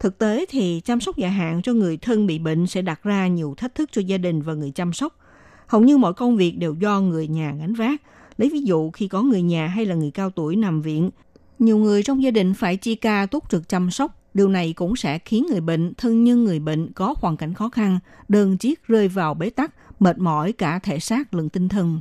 [0.00, 3.26] Thực tế thì chăm sóc dài hạn cho người thân bị bệnh sẽ đặt ra
[3.26, 5.18] nhiều thách thức cho gia đình và người chăm sóc.
[5.66, 8.02] Hầu như mọi công việc đều do người nhà gánh vác.
[8.38, 11.10] Lấy ví dụ khi có người nhà hay là người cao tuổi nằm viện
[11.58, 14.22] nhiều người trong gia đình phải chi ca túc trực chăm sóc.
[14.34, 17.68] Điều này cũng sẽ khiến người bệnh, thân nhân người bệnh có hoàn cảnh khó
[17.68, 22.00] khăn, đơn chiếc rơi vào bế tắc, mệt mỏi cả thể xác lẫn tinh thần.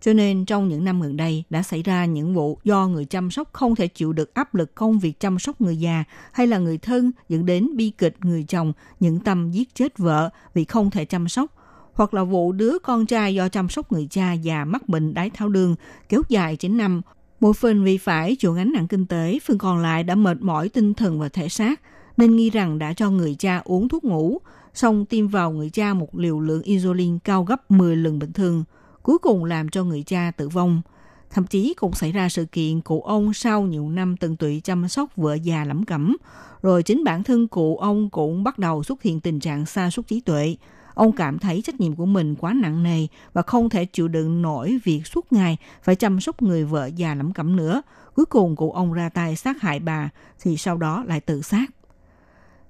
[0.00, 3.30] Cho nên trong những năm gần đây đã xảy ra những vụ do người chăm
[3.30, 6.58] sóc không thể chịu được áp lực công việc chăm sóc người già hay là
[6.58, 10.90] người thân dẫn đến bi kịch người chồng những tâm giết chết vợ vì không
[10.90, 11.54] thể chăm sóc
[11.98, 15.30] hoặc là vụ đứa con trai do chăm sóc người cha già mắc bệnh đái
[15.30, 15.74] tháo đường
[16.08, 17.02] kéo dài 9 năm.
[17.40, 20.68] Một phần vì phải chịu gánh nặng kinh tế, phần còn lại đã mệt mỏi
[20.68, 21.80] tinh thần và thể xác,
[22.16, 24.38] nên nghi rằng đã cho người cha uống thuốc ngủ,
[24.74, 28.64] xong tiêm vào người cha một liều lượng insulin cao gấp 10 lần bình thường,
[29.02, 30.82] cuối cùng làm cho người cha tử vong.
[31.30, 34.88] Thậm chí cũng xảy ra sự kiện cụ ông sau nhiều năm tận tụy chăm
[34.88, 36.16] sóc vợ già lẩm cẩm,
[36.62, 40.06] rồi chính bản thân cụ ông cũng bắt đầu xuất hiện tình trạng sa sút
[40.06, 40.56] trí tuệ,
[40.98, 44.42] Ông cảm thấy trách nhiệm của mình quá nặng nề và không thể chịu đựng
[44.42, 47.82] nổi việc suốt ngày phải chăm sóc người vợ già lẩm cẩm nữa.
[48.14, 51.66] Cuối cùng cụ ông ra tay sát hại bà, thì sau đó lại tự sát.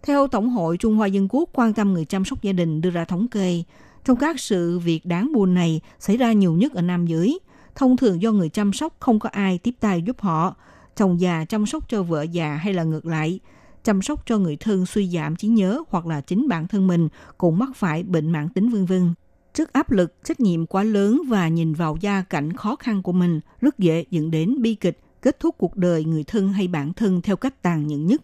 [0.03, 2.91] Theo Tổng hội Trung Hoa Dân Quốc quan tâm người chăm sóc gia đình đưa
[2.91, 3.63] ra thống kê,
[4.09, 7.39] trong các sự việc đáng buồn này xảy ra nhiều nhất ở nam giới.
[7.75, 10.57] Thông thường do người chăm sóc không có ai tiếp tay giúp họ,
[10.97, 13.41] chồng già chăm sóc cho vợ già hay là ngược lại–
[13.89, 17.09] chăm sóc cho người thân suy giảm trí nhớ hoặc là chính bản thân mình
[17.39, 19.15] cũng mắc phải bệnh mãn tính vân vân.
[19.55, 23.13] Trước áp lực, trách nhiệm quá lớn và nhìn vào gia cảnh khó khăn của
[23.13, 26.93] mình rất dễ dẫn đến bi kịch, kết thúc cuộc đời người thân hay bản
[26.93, 28.23] thân theo cách tàn nhẫn nhất.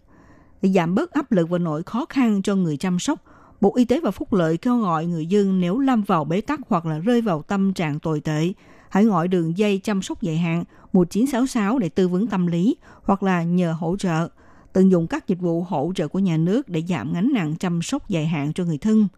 [0.63, 3.25] Để giảm bớt áp lực và nỗi khó khăn cho người chăm sóc,
[3.65, 6.61] Bộ Y tế và Phúc lợi kêu gọi người dân nếu lâm vào bế tắc
[6.69, 8.53] hoặc là rơi vào tâm trạng tồi tệ,
[8.91, 13.23] hãy gọi đường dây chăm sóc dài hạn 1966 để tư vấn tâm lý hoặc
[13.23, 14.29] là nhờ hỗ trợ–
[14.75, 17.83] tận dụng các dịch vụ hỗ trợ của nhà nước để giảm gánh nặng chăm
[17.83, 19.09] sóc dài hạn cho người thân.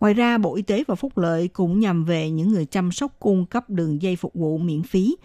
[0.00, 3.12] Ngoài ra, Bộ Y tế và Phúc lợi cũng nhằm về những người chăm sóc
[3.20, 5.16] cung cấp đường dây phục vụ miễn phí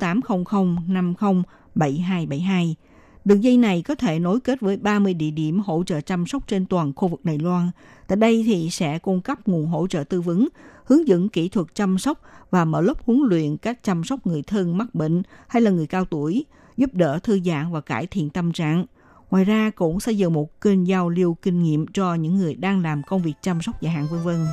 [0.00, 1.42] 0800 50
[1.74, 2.76] 7272.
[3.24, 6.48] Đường dây này có thể nối kết với 30 địa điểm hỗ trợ chăm sóc
[6.48, 7.70] trên toàn khu vực Đài Loan.
[8.08, 10.48] Tại đây thì sẽ cung cấp nguồn hỗ trợ tư vấn,
[10.84, 12.20] hướng dẫn kỹ thuật chăm sóc
[12.50, 15.86] và mở lớp huấn luyện cách chăm sóc người thân mắc bệnh hay là người
[15.86, 16.44] cao tuổi,
[16.76, 18.86] giúp đỡ thư giãn và cải thiện tâm trạng.
[19.30, 22.82] Ngoài ra cũng xây dựng một kênh giao lưu kinh nghiệm cho những người đang
[22.82, 24.46] làm công việc chăm sóc dài hạn vân vân.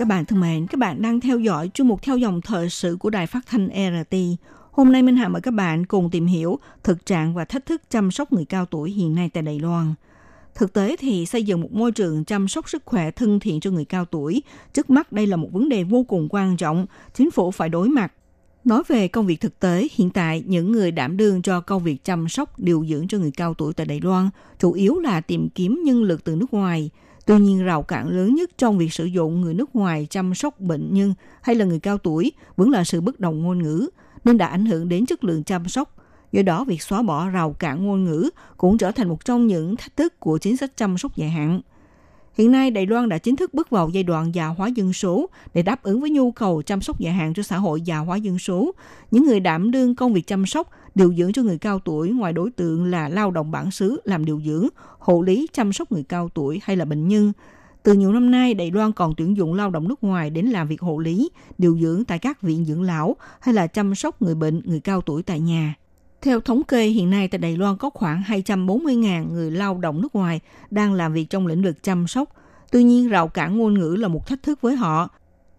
[0.00, 2.96] Các bạn thân mến, các bạn đang theo dõi chuyên mục theo dòng thời sự
[3.00, 4.16] của Đài Phát thanh RT.
[4.70, 7.82] Hôm nay Minh Hà mời các bạn cùng tìm hiểu thực trạng và thách thức
[7.90, 9.94] chăm sóc người cao tuổi hiện nay tại Đài Loan–
[10.54, 13.70] Thực tế thì xây dựng một môi trường chăm sóc sức khỏe thân thiện cho
[13.70, 14.42] người cao tuổi,
[14.72, 17.88] trước mắt đây là một vấn đề vô cùng quan trọng, chính phủ phải đối
[17.88, 18.12] mặt.
[18.64, 22.04] Nói về công việc thực tế, hiện tại những người đảm đương cho công việc
[22.04, 25.48] chăm sóc điều dưỡng cho người cao tuổi tại Đài Loan chủ yếu là tìm
[25.48, 26.90] kiếm nhân lực từ nước ngoài.
[27.30, 30.60] Tuy nhiên rào cản lớn nhất trong việc sử dụng người nước ngoài chăm sóc
[30.60, 33.88] bệnh nhân hay là người cao tuổi vẫn là sự bất đồng ngôn ngữ,
[34.24, 35.96] nên đã ảnh hưởng đến chất lượng chăm sóc
[36.32, 39.76] Do đó, việc xóa bỏ rào cản ngôn ngữ cũng trở thành một trong những
[39.76, 41.60] thách thức của chính sách chăm sóc dài hạn.
[42.34, 45.30] Hiện nay, Đài Loan đã chính thức bước vào giai đoạn già hóa dân số
[45.54, 48.16] để đáp ứng với nhu cầu chăm sóc dài hạn cho xã hội già hóa
[48.16, 48.74] dân số.
[49.10, 52.32] Những người đảm đương công việc chăm sóc, điều dưỡng cho người cao tuổi ngoài
[52.32, 54.68] đối tượng là lao động bản xứ làm điều dưỡng,
[54.98, 57.32] hộ lý chăm sóc người cao tuổi hay là bệnh nhân.
[57.82, 60.68] Từ nhiều năm nay, Đài Loan còn tuyển dụng lao động nước ngoài đến làm
[60.68, 64.34] việc hộ lý, điều dưỡng tại các viện dưỡng lão hay là chăm sóc người
[64.34, 65.74] bệnh, người cao tuổi tại nhà.
[66.22, 70.14] Theo thống kê, hiện nay tại Đài Loan có khoảng 240.000 người lao động nước
[70.14, 70.40] ngoài
[70.70, 72.34] đang làm việc trong lĩnh vực chăm sóc.
[72.72, 75.08] Tuy nhiên, rào cản ngôn ngữ là một thách thức với họ.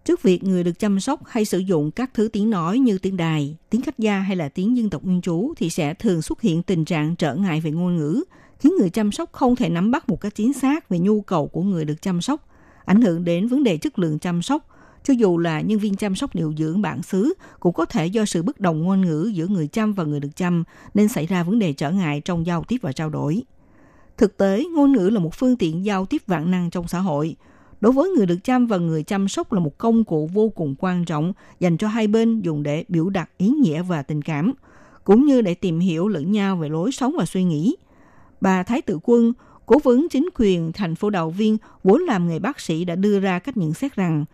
[0.04, 3.16] Trước việc người được chăm sóc hay sử dụng các thứ tiếng nói như tiếng
[3.16, 6.40] đài, tiếng khách gia hay là tiếng dân tộc nguyên trú thì sẽ thường xuất
[6.40, 8.24] hiện tình trạng trở ngại về ngôn ngữ,
[8.58, 11.46] khiến người chăm sóc không thể nắm bắt một cách chính xác về nhu cầu
[11.46, 12.48] của người được chăm sóc,
[12.84, 14.68] ảnh hưởng đến vấn đề chất lượng chăm sóc.
[15.04, 18.24] Cho dù là nhân viên chăm sóc điều dưỡng bản xứ, cũng có thể do
[18.24, 21.42] sự bất đồng ngôn ngữ giữa người chăm và người được chăm nên xảy ra
[21.42, 23.42] vấn đề trở ngại trong giao tiếp và trao đổi.
[24.16, 27.36] Thực tế, ngôn ngữ là một phương tiện giao tiếp vạn năng trong xã hội.
[27.80, 30.74] Đối với người được chăm và người chăm sóc là một công cụ vô cùng
[30.78, 34.52] quan trọng dành cho hai bên dùng để biểu đạt ý nghĩa và tình cảm,
[35.04, 37.76] cũng như để tìm hiểu lẫn nhau về lối sống và suy nghĩ.
[38.40, 39.32] Bà Thái Tử Quân,
[39.66, 43.20] cố vấn chính quyền thành phố Đạo Viên vốn làm nghề bác sĩ đã đưa
[43.20, 44.24] ra cách nhận xét rằng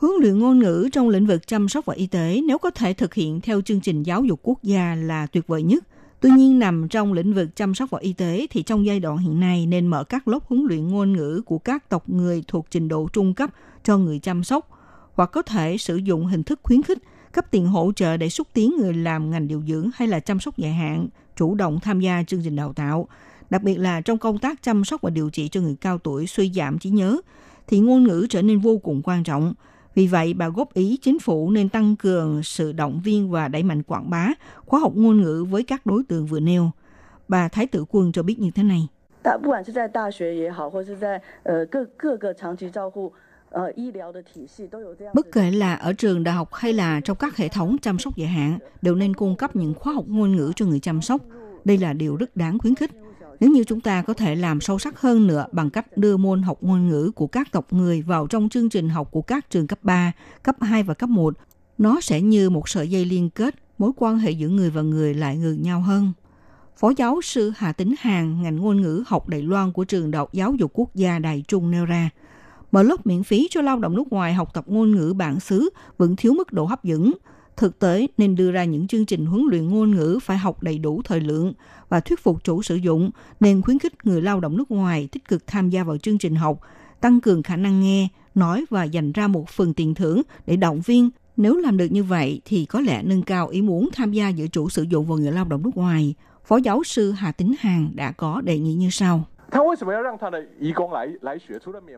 [0.00, 2.92] huấn luyện ngôn ngữ trong lĩnh vực chăm sóc và y tế nếu có thể
[2.92, 5.84] thực hiện theo chương trình giáo dục quốc gia là tuyệt vời nhất.
[6.20, 9.18] Tuy nhiên nằm trong lĩnh vực chăm sóc và y tế thì trong giai đoạn
[9.18, 12.66] hiện nay nên mở các lớp huấn luyện ngôn ngữ của các tộc người thuộc
[12.70, 13.50] trình độ trung cấp
[13.84, 14.68] cho người chăm sóc
[15.14, 16.98] hoặc có thể sử dụng hình thức khuyến khích
[17.32, 20.40] cấp tiền hỗ trợ để xúc tiến người làm ngành điều dưỡng hay là chăm
[20.40, 23.08] sóc dài hạn chủ động tham gia chương trình đào tạo
[23.50, 26.26] đặc biệt là trong công tác chăm sóc và điều trị cho người cao tuổi
[26.26, 27.20] suy giảm trí nhớ,
[27.66, 29.54] thì ngôn ngữ trở nên vô cùng quan trọng.
[29.94, 33.62] Vì vậy, bà góp ý chính phủ nên tăng cường sự động viên và đẩy
[33.62, 34.28] mạnh quảng bá
[34.66, 36.70] khóa học ngôn ngữ với các đối tượng vừa nêu.
[37.28, 38.88] Bà Thái Tử Quân cho biết như thế này.
[45.14, 48.16] Bất kể là ở trường đại học hay là trong các hệ thống chăm sóc
[48.16, 51.20] dài hạn, đều nên cung cấp những khóa học ngôn ngữ cho người chăm sóc.
[51.64, 52.90] Đây là điều rất đáng khuyến khích.
[53.40, 56.42] Nếu như chúng ta có thể làm sâu sắc hơn nữa bằng cách đưa môn
[56.42, 59.66] học ngôn ngữ của các tộc người vào trong chương trình học của các trường
[59.66, 60.12] cấp 3,
[60.42, 61.34] cấp 2 và cấp 1,
[61.78, 65.14] nó sẽ như một sợi dây liên kết, mối quan hệ giữa người và người
[65.14, 66.12] lại ngược nhau hơn.
[66.76, 70.18] Phó giáo sư Hà Tính Hàng, ngành ngôn ngữ học Đài Loan của trường Đại
[70.18, 72.10] học Giáo dục Quốc gia Đài Trung nêu ra,
[72.72, 75.70] mở lớp miễn phí cho lao động nước ngoài học tập ngôn ngữ bản xứ
[75.98, 77.12] vẫn thiếu mức độ hấp dẫn,
[77.58, 80.78] Thực tế nên đưa ra những chương trình huấn luyện ngôn ngữ phải học đầy
[80.78, 81.52] đủ thời lượng
[81.88, 85.28] và thuyết phục chủ sử dụng, nên khuyến khích người lao động nước ngoài tích
[85.28, 86.60] cực tham gia vào chương trình học,
[87.00, 90.80] tăng cường khả năng nghe, nói và dành ra một phần tiền thưởng để động
[90.80, 91.10] viên.
[91.36, 94.46] Nếu làm được như vậy thì có lẽ nâng cao ý muốn tham gia giữa
[94.46, 96.14] chủ sử dụng và người lao động nước ngoài.
[96.46, 99.24] Phó giáo sư Hà Tính Hàng đã có đề nghị như sau.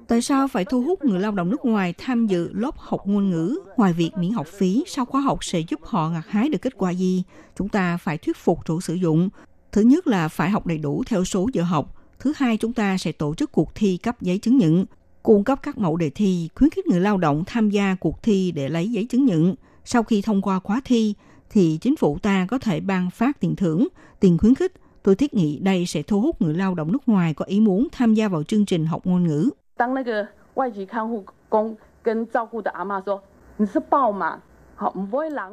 [0.08, 3.30] Tại sao phải thu hút người lao động nước ngoài tham dự lớp học ngôn
[3.30, 3.58] ngữ?
[3.76, 6.76] Ngoài việc miễn học phí, sau khóa học sẽ giúp họ gặt hái được kết
[6.76, 7.22] quả gì?
[7.56, 9.28] Chúng ta phải thuyết phục chủ sử dụng.
[9.72, 11.94] Thứ nhất là phải học đầy đủ theo số giờ học.
[12.18, 14.84] Thứ hai, chúng ta sẽ tổ chức cuộc thi cấp giấy chứng nhận,
[15.22, 18.52] cung cấp các mẫu đề thi, khuyến khích người lao động tham gia cuộc thi
[18.52, 19.54] để lấy giấy chứng nhận.
[19.84, 21.14] Sau khi thông qua khóa thi,
[21.50, 23.88] thì chính phủ ta có thể ban phát tiền thưởng,
[24.20, 24.72] tiền khuyến khích
[25.02, 27.88] Tôi thiết nghĩ đây sẽ thu hút người lao động nước ngoài có ý muốn
[27.92, 29.50] tham gia vào chương trình học ngôn ngữ.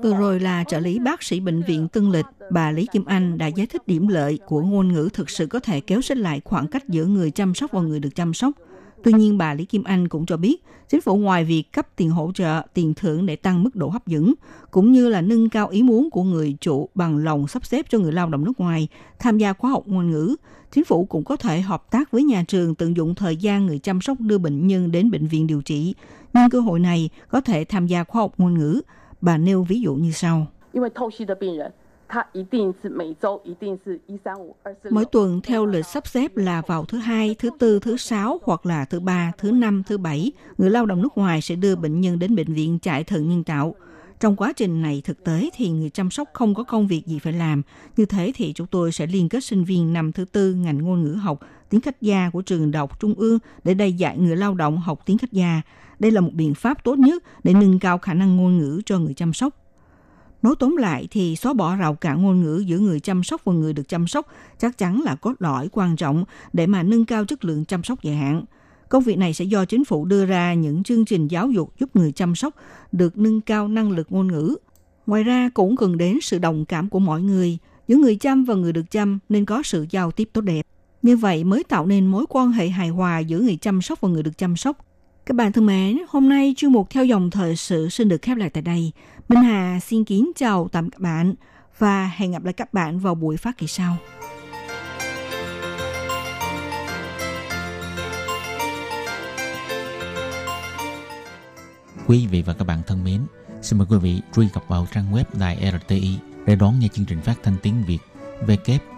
[0.04, 3.38] Vừa rồi là trợ lý bác sĩ bệnh viện Tân Lịch, bà Lý Kim Anh
[3.38, 6.42] đã giải thích điểm lợi của ngôn ngữ thực sự có thể kéo xích lại
[6.46, 8.52] khoảng cách giữa người chăm sóc và người được chăm sóc.
[9.08, 12.10] Tuy nhiên, bà Lý Kim Anh cũng cho biết, chính phủ ngoài việc cấp tiền
[12.10, 14.34] hỗ trợ, tiền thưởng để tăng mức độ hấp dẫn,
[14.72, 18.00] cũng như là nâng cao ý muốn của người chủ bằng lòng sắp xếp cho
[18.00, 18.88] người lao động nước ngoài
[19.20, 20.36] tham gia khóa học ngôn ngữ,
[20.72, 23.80] chính phủ cũng có thể hợp tác với nhà trường tận dụng thời gian người
[23.80, 25.96] chăm sóc đưa bệnh nhân đến bệnh viện điều trị.
[26.34, 28.82] Nhưng cơ hội này có thể tham gia khóa học ngôn ngữ.
[29.22, 30.48] Bà nêu ví dụ như sau.
[34.90, 38.66] Mỗi tuần theo lịch sắp xếp là vào thứ hai, thứ tư, thứ sáu hoặc
[38.66, 42.02] là thứ ba, thứ năm, thứ bảy, người lao động nước ngoài sẽ đưa bệnh
[42.02, 43.76] nhân đến bệnh viện chạy thận nhân tạo.
[44.20, 47.20] Trong quá trình này thực tế thì người chăm sóc không có công việc gì
[47.20, 47.62] phải làm.
[47.98, 51.04] Như thế thì chúng tôi sẽ liên kết sinh viên năm thứ tư ngành ngôn
[51.04, 51.40] ngữ học
[51.70, 55.00] tiếng khách gia của trường đọc trung ương để đây dạy người lao động học
[55.06, 55.62] tiếng khách gia.
[56.00, 59.00] Đây là một biện pháp tốt nhất để nâng cao khả năng ngôn ngữ cho
[59.00, 59.67] người chăm sóc.
[60.42, 63.54] Nói tóm lại thì xóa bỏ rào cản ngôn ngữ giữa người chăm sóc và
[63.54, 64.28] người được chăm sóc
[64.60, 68.04] chắc chắn là cốt lõi quan trọng để mà nâng cao chất lượng chăm sóc
[68.04, 68.44] dài hạn.
[68.90, 71.96] Công việc này sẽ do chính phủ đưa ra những chương trình giáo dục giúp
[71.96, 72.56] người chăm sóc
[72.92, 74.56] được nâng cao năng lực ngôn ngữ.
[75.08, 77.58] Ngoài ra cũng cần đến sự đồng cảm của mọi người,
[77.88, 80.62] giữa người chăm và người được chăm nên có sự giao tiếp tốt đẹp.
[81.02, 84.10] Như vậy mới tạo nên mối quan hệ hài hòa giữa người chăm sóc và
[84.10, 84.78] người được chăm sóc.
[85.26, 88.38] Các bạn thân mến, hôm nay chuyên mục theo dòng thời sự xin được khép
[88.38, 88.92] lại tại đây.
[89.30, 91.34] Minh Hà xin kính chào tạm các bạn
[91.78, 93.98] và hẹn gặp lại các bạn vào buổi phát kỳ sau.
[102.08, 103.22] Quý vị và các bạn thân mến,
[103.62, 107.06] xin mời quý vị truy cập vào trang web đài RTI để đón nghe chương
[107.06, 108.00] trình phát thanh tiếng Việt
[108.48, 108.96] www.rti.org.tvk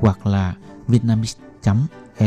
[0.00, 0.54] hoặc là
[0.88, 1.38] vietnamese
[2.18, 2.26] Quý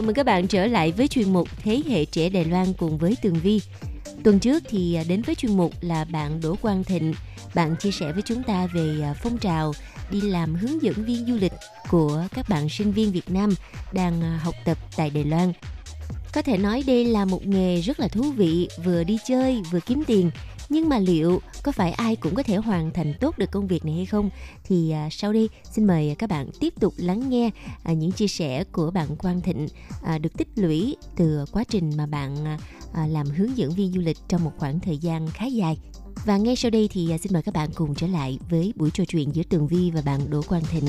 [0.00, 2.98] Chào mừng các bạn trở lại với chuyên mục Thế hệ trẻ Đài Loan cùng
[2.98, 3.60] với Tường Vi.
[4.24, 7.14] Tuần trước thì à, đến với chuyên mục là bạn Đỗ Quang Thịnh.
[7.54, 9.72] Bạn chia sẻ với chúng ta về à, phong trào
[10.10, 11.52] đi làm hướng dẫn viên du lịch
[11.88, 13.54] của các bạn sinh viên Việt Nam
[13.92, 15.52] đang à, học tập tại Đài Loan.
[16.32, 19.80] Có thể nói đây là một nghề rất là thú vị, vừa đi chơi vừa
[19.80, 20.30] kiếm tiền.
[20.70, 23.84] Nhưng mà liệu có phải ai cũng có thể hoàn thành tốt được công việc
[23.84, 24.30] này hay không?
[24.64, 27.50] Thì à, sau đây xin mời các bạn tiếp tục lắng nghe
[27.84, 29.66] à, những chia sẻ của bạn Quang Thịnh
[30.04, 32.58] à, được tích lũy từ quá trình mà bạn à,
[32.94, 35.76] à làm hướng dẫn viên du lịch trong một khoảng thời gian khá dài.
[36.26, 38.90] Và ngay sau đây thì à, xin mời các bạn cùng trở lại với buổi
[38.90, 40.84] trò chuyện giữa Tường Vi và bạn Đỗ Quang Thịnh.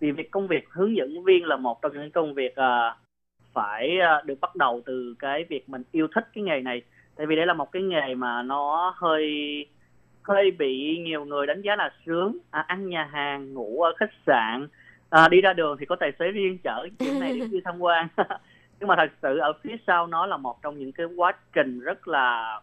[0.00, 2.96] vì việc công việc hướng dẫn viên là một trong những công việc à,
[3.52, 6.82] phải à, được bắt đầu từ cái việc mình yêu thích cái nghề này.
[7.16, 9.26] Tại vì đây là một cái nghề mà nó hơi
[10.22, 12.38] hơi bị nhiều người đánh giá là sướng.
[12.50, 14.68] À, ăn nhà hàng ngủ ở khách sạn
[15.10, 18.08] à, đi ra đường thì có tài xế riêng chở điểm này đi tham quan.
[18.80, 21.80] Nhưng mà thật sự ở phía sau nó là một trong những cái quá trình
[21.80, 22.60] rất là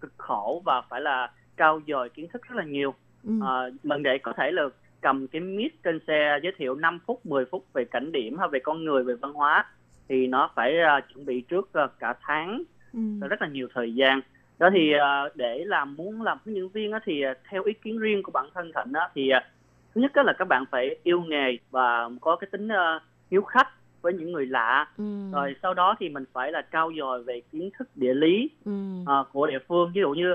[0.00, 2.94] cực khổ và phải là trau dồi kiến thức rất là nhiều.
[3.24, 3.32] Ừ.
[3.42, 4.62] à, mình để có thể là
[5.00, 8.48] cầm cái mic trên xe giới thiệu 5 phút 10 phút về cảnh điểm hay
[8.48, 9.64] về con người về văn hóa
[10.08, 13.28] thì nó phải à, chuẩn bị trước à, cả tháng Ừ.
[13.28, 14.20] rất là nhiều thời gian
[14.58, 17.72] đó thì à, để làm muốn làm hướng dẫn viên á, thì à, theo ý
[17.72, 19.44] kiến riêng của bản thân thịnh á, thì à,
[19.94, 23.00] thứ nhất á là các bạn phải yêu nghề và có cái tính à,
[23.30, 23.68] hiếu khách
[24.02, 25.04] với những người lạ Ừ.
[25.32, 28.72] rồi sau đó thì mình phải là trau dồi về kiến thức địa lý Ừ.
[29.06, 30.34] à, của địa phương ví dụ như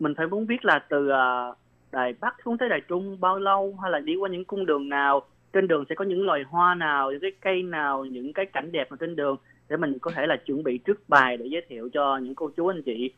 [0.00, 1.46] mình phải muốn biết là từ à,
[1.92, 4.88] đài bắc xuống tới đài trung bao lâu hay là đi qua những cung đường
[4.88, 8.46] nào trên đường sẽ có những loài hoa nào những cái cây nào những cái
[8.46, 9.36] cảnh đẹp ở trên đường
[9.68, 12.50] để mình có thể là chuẩn bị trước bài để giới thiệu cho những cô
[12.56, 13.12] chú anh chị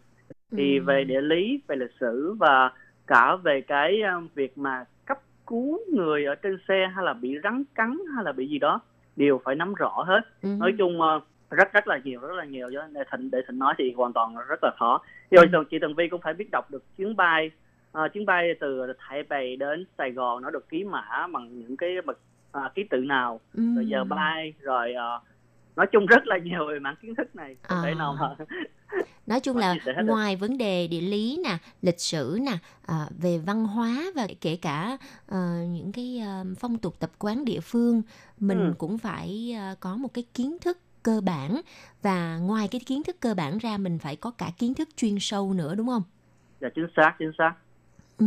[0.51, 0.85] thì Ừ.
[0.85, 2.71] về địa lý về lịch sử và
[3.07, 7.39] cả về cái à, việc mà cấp cứu người ở trên xe hay là bị
[7.43, 8.81] rắn cắn hay là bị gì đó
[9.17, 10.49] đều phải nắm rõ hết Ừ.
[10.59, 11.21] nói chung ờ,
[11.51, 14.13] rất rất là nhiều rất là nhiều cho để thịnh để thịnh nói thì hoàn
[14.13, 15.65] toàn rất là khó rồi ừ.
[15.71, 17.51] chị Tường Vi cũng phải biết đọc được chuyến bay
[17.95, 21.77] Ờ, chuyến bay từ Thái Bày đến Sài Gòn nó được ký mã bằng những
[21.77, 22.19] cái bậc
[22.53, 23.63] à, ký tự nào Ừ.
[23.75, 25.21] rồi giờ bay rồi ờ,
[25.77, 27.83] nói chung rất là nhiều về mảng kiến thức này không À.
[27.85, 28.29] thể nào mà
[29.27, 29.75] nói chung là
[30.05, 32.53] ngoài vấn đề địa lý nè lịch sử nè
[32.87, 35.39] à, về văn hóa và kể cả ờ,
[35.69, 36.23] những cái
[36.59, 38.03] phong tục tập quán địa phương
[38.41, 38.75] mình Ừ.
[38.79, 41.61] cũng phải có một cái kiến thức cơ bản
[42.03, 45.17] và ngoài cái kiến thức cơ bản ra mình phải có cả kiến thức chuyên
[45.21, 46.03] sâu nữa đúng không
[46.61, 47.55] dạ chính xác chính xác
[48.19, 48.27] Ừ.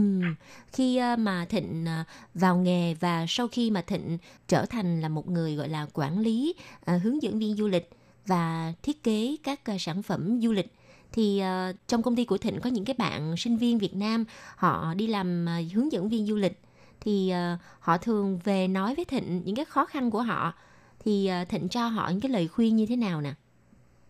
[0.74, 4.18] Khi ờ, mà Thịnh ờ, vào nghề và sau khi mà Thịnh
[4.48, 7.90] trở thành là một người gọi là quản lý, ờ, hướng dẫn viên du lịch
[8.26, 10.72] và thiết kế các sản phẩm du lịch
[11.12, 11.42] thì
[11.88, 14.26] trong công ty của Thịnh có những cái bạn sinh viên Việt Nam
[14.56, 16.60] họ đi làm hướng dẫn viên du lịch
[17.00, 17.32] thì
[17.80, 20.54] họ thường về nói với Thịnh những cái khó khăn của họ
[21.00, 23.34] thì Thịnh cho họ những cái lời khuyên như thế nào nè?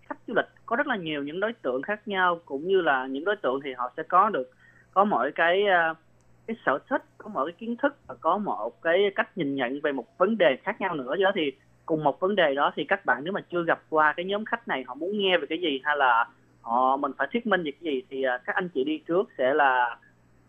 [0.01, 3.07] khách du lịch có rất là nhiều những đối tượng khác nhau cũng như là
[3.07, 4.51] những đối tượng thì họ sẽ có được
[4.97, 5.93] có mỗi cái ờ,
[6.47, 9.79] cái sở thích có mỗi cái kiến thức và có một cái cách nhìn nhận
[9.83, 11.15] về một vấn đề khác nhau nữa.
[11.19, 11.51] Do thì
[11.85, 14.45] cùng một vấn đề đó thì các bạn nếu mà chưa gặp qua cái nhóm
[14.45, 16.25] khách này họ muốn nghe về cái gì hay là
[16.61, 19.29] họ mình phải thuyết minh về cái gì thì ờ, các anh chị đi trước
[19.37, 19.97] sẽ là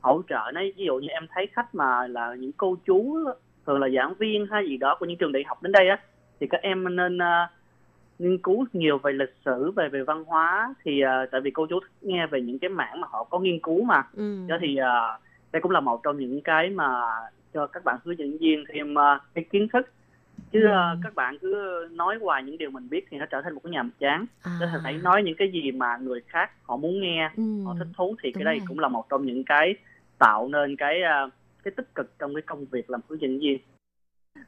[0.00, 0.60] hỗ trợ nó.
[0.76, 3.24] Ví dụ như em thấy khách mà là những cô chú
[3.66, 5.98] thường là giảng viên hay gì đó của những trường đại học đến đây á
[6.40, 7.50] thì các em nên uh,
[8.18, 11.66] nghiên cứu nhiều về lịch sử về về văn hóa thì uh, tại vì cô
[11.66, 14.36] chú thích nghe về những cái mảng mà họ có nghiên cứu mà Ừ.
[14.48, 15.20] đó thì uh,
[15.52, 16.90] đây cũng là một trong những cái mà
[17.54, 19.92] cho các bạn hướng dẫn viên thêm uh, cái kiến thức
[20.52, 20.68] chứ Ừ.
[20.68, 23.60] uh, các bạn cứ nói hoài những điều mình biết thì nó trở thành một
[23.64, 24.56] cái nhàm chán À.
[24.60, 27.42] nên phải nói những cái gì mà người khác họ muốn nghe Ừ.
[27.64, 28.66] họ thích thú thì Đúng cái đây rồi.
[28.68, 29.74] cũng là một trong những cái
[30.18, 31.32] tạo nên cái uh,
[31.64, 33.58] cái tích cực trong cái công việc làm hướng dẫn viên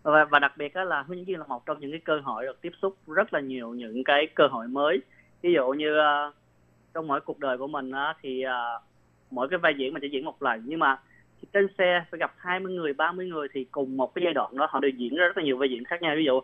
[0.02, 2.44] và, và đặc biệt là hướng dẫn viên là một trong những cái cơ hội
[2.44, 5.00] được tiếp xúc rất là nhiều những cái cơ hội mới.
[5.42, 6.34] Ví dụ như uh,
[6.94, 8.82] trong mỗi cuộc đời của mình á, thì uh,
[9.30, 10.62] mỗi cái vai diễn mình chỉ diễn một lần.
[10.66, 10.98] Nhưng mà
[11.52, 14.66] trên xe phải gặp 20 người 30 người thì cùng một cái giai đoạn đó
[14.70, 16.16] họ đều diễn ra rất là nhiều vai diễn khác nhau.
[16.16, 16.40] Ví dụ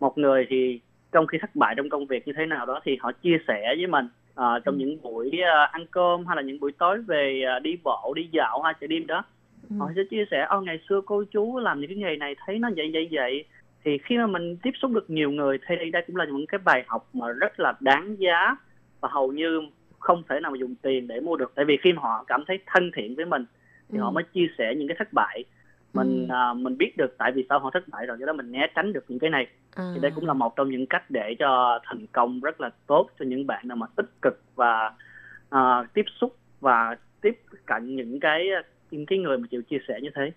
[0.00, 0.80] một người thì
[1.12, 3.74] trong khi thất bại trong công việc như thế nào đó thì họ chia sẻ
[3.76, 7.42] với mình à, trong những buổi à, ăn cơm hay là những buổi tối về
[7.46, 9.22] à, đi bộ đi dạo hay chạy đêm đó
[9.70, 9.76] Ừ.
[9.78, 12.58] họ sẽ chia sẻ ô ngày xưa cô chú làm những cái nghề này thấy
[12.58, 13.44] nó vậy vậy vậy
[13.84, 16.58] thì khi mà mình tiếp xúc được nhiều người thì đây cũng là những cái
[16.64, 18.56] bài học mà rất là đáng giá
[19.00, 19.60] và hầu như
[19.98, 22.58] không thể nào mà dùng tiền để mua được tại vì khi họ cảm thấy
[22.66, 23.44] thân thiện với mình
[23.92, 24.12] thì họ Ừ.
[24.12, 25.44] mới chia sẻ những cái thất bại
[25.94, 26.34] mình Ừ.
[26.34, 28.66] à, mình biết được tại vì sao họ thất bại rồi do đó mình né
[28.74, 29.90] tránh được những cái này À.
[29.94, 33.10] thì đây cũng là một trong những cách để cho thành công rất là tốt
[33.18, 34.92] cho những bạn nào mà tích cực và
[35.50, 38.48] à, tiếp xúc và tiếp cận những cái
[38.90, 40.30] những cái người mà chịu chia sẻ như thế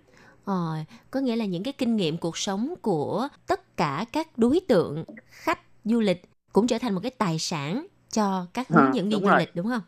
[0.45, 0.75] Ờ,
[1.11, 5.03] có nghĩa là những cái kinh nghiệm cuộc sống của tất cả các đối tượng
[5.27, 6.21] khách du lịch
[6.53, 9.39] cũng trở thành một cái tài sản cho các hướng À, dẫn viên du rồi.
[9.39, 9.81] lịch đúng không?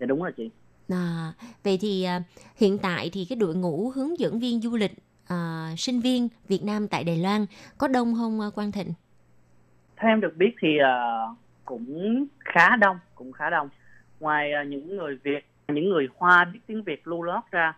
[0.00, 0.50] dạ đúng rồi chị
[0.88, 1.32] À,
[1.64, 2.22] vậy thì à,
[2.56, 4.92] hiện tại thì cái đội ngũ hướng dẫn viên du lịch
[5.28, 7.46] à, sinh viên Việt Nam tại Đài Loan
[7.78, 8.92] có đông không à, Quang Thịnh?
[9.96, 11.18] theo em được biết thì à,
[11.64, 13.68] cũng khá đông cũng khá đông
[14.20, 17.72] ngoài à, những người Việt những người Hoa biết tiếng Việt lưu lót ra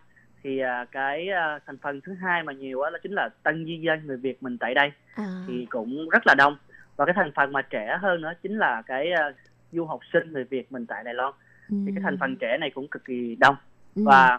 [0.45, 3.64] thì à, cái à, thành phần thứ hai mà nhiều á đó chính là tân
[3.64, 4.93] di dân người Việt mình tại đây.
[5.14, 6.57] À, thì cũng rất là đông.
[6.97, 9.32] Và cái thành phần mà trẻ hơn nữa chính là cái à,
[9.72, 11.32] du học sinh người Việt mình tại Đài Loan.
[11.68, 13.57] Thì cái thành phần trẻ này cũng cực kỳ đông.
[13.95, 14.38] Ừ, và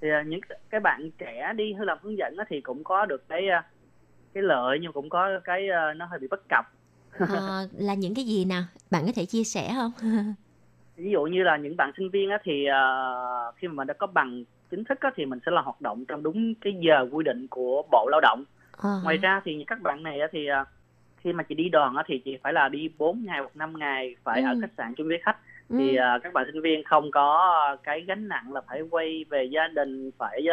[0.00, 0.40] thì à, những
[0.70, 3.62] cái bạn trẻ đi làm hướng dẫn á thì cũng có được cái à,
[4.34, 6.64] cái lợi nhưng cũng có cái à, nó hơi bị bất cập.
[7.18, 8.62] À, là những cái gì nào?
[8.90, 9.92] Bạn có thể chia sẻ không?
[10.96, 12.82] ví dụ như là những bạn sinh viên á thì à,
[13.56, 16.04] khi mà mình đã có bằng chính thức á thì mình sẽ là hoạt động
[16.08, 18.44] trong đúng cái giờ quy định của bộ lao động.
[18.82, 20.64] À, ngoài ra thì các bạn này á thì à,
[21.16, 23.78] khi mà chị đi đoàn á thì chị phải là đi 4 ngày hoặc 5
[23.78, 24.58] ngày phải ở Ừ.
[24.60, 25.36] khách sạn chung với khách.
[25.68, 29.24] Ừ, thì à, các bạn sinh viên không có cái gánh nặng là phải quay
[29.30, 30.46] về gia đình phải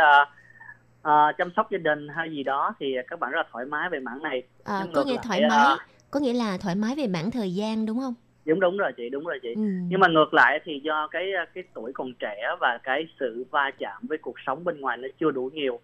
[1.02, 3.90] à, chăm sóc gia đình hay gì đó thì các bạn rất là thoải mái
[3.90, 4.44] về mảng này.
[4.64, 5.68] À, có nghĩa thoải mái,
[6.12, 8.14] có nghĩa là thoải mái về mảng thời gian đúng không?
[8.50, 9.62] Đúng đúng rồi chị đúng rồi chị Ừ.
[9.90, 13.72] nhưng mà ngược lại thì do cái cái tuổi còn trẻ và cái sự va
[13.80, 15.80] chạm với cuộc sống bên ngoài nó chưa đủ nhiều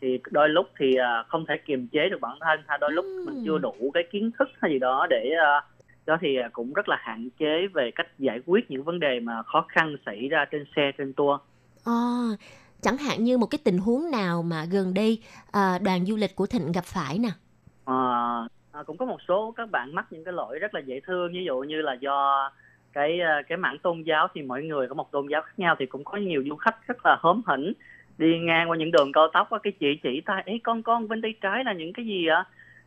[0.00, 3.04] thì đôi lúc thì à, không thể kiềm chế được bản thân hay đôi lúc
[3.04, 3.26] Ừm.
[3.26, 5.60] mình chưa đủ cái kiến thức hay gì đó để à,
[6.06, 9.20] đó thì à, cũng rất là hạn chế về cách giải quyết những vấn đề
[9.20, 11.40] mà khó khăn xảy ra trên xe trên tour
[11.84, 11.92] À,
[12.80, 16.36] chẳng hạn như một cái tình huống nào mà gần đây à, đoàn du lịch
[16.36, 17.28] của Thịnh gặp phải nè.
[17.84, 17.94] À,
[18.72, 21.32] à, cũng có một số các bạn mắc những cái lỗi rất là dễ thương
[21.32, 22.50] ví dụ như là do
[22.92, 25.76] cái ờ, cái mảng tôn giáo thì mỗi người có một tôn giáo khác nhau
[25.78, 27.72] thì cũng có nhiều du khách rất là hớm hỉnh
[28.18, 31.08] đi ngang qua những đường cao tốc á, cái chỉ chỉ tay ấy con con
[31.08, 32.44] bên tay trái là những cái gì ạ?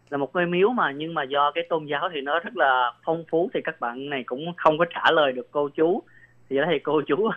[0.09, 2.93] Là một ngôi miếu mà nhưng mà do cái tôn giáo thì nó rất là
[3.03, 6.03] phong phú thì các bạn này cũng không có trả lời được cô chú.
[6.49, 7.33] Thì đó thì cô chú uh,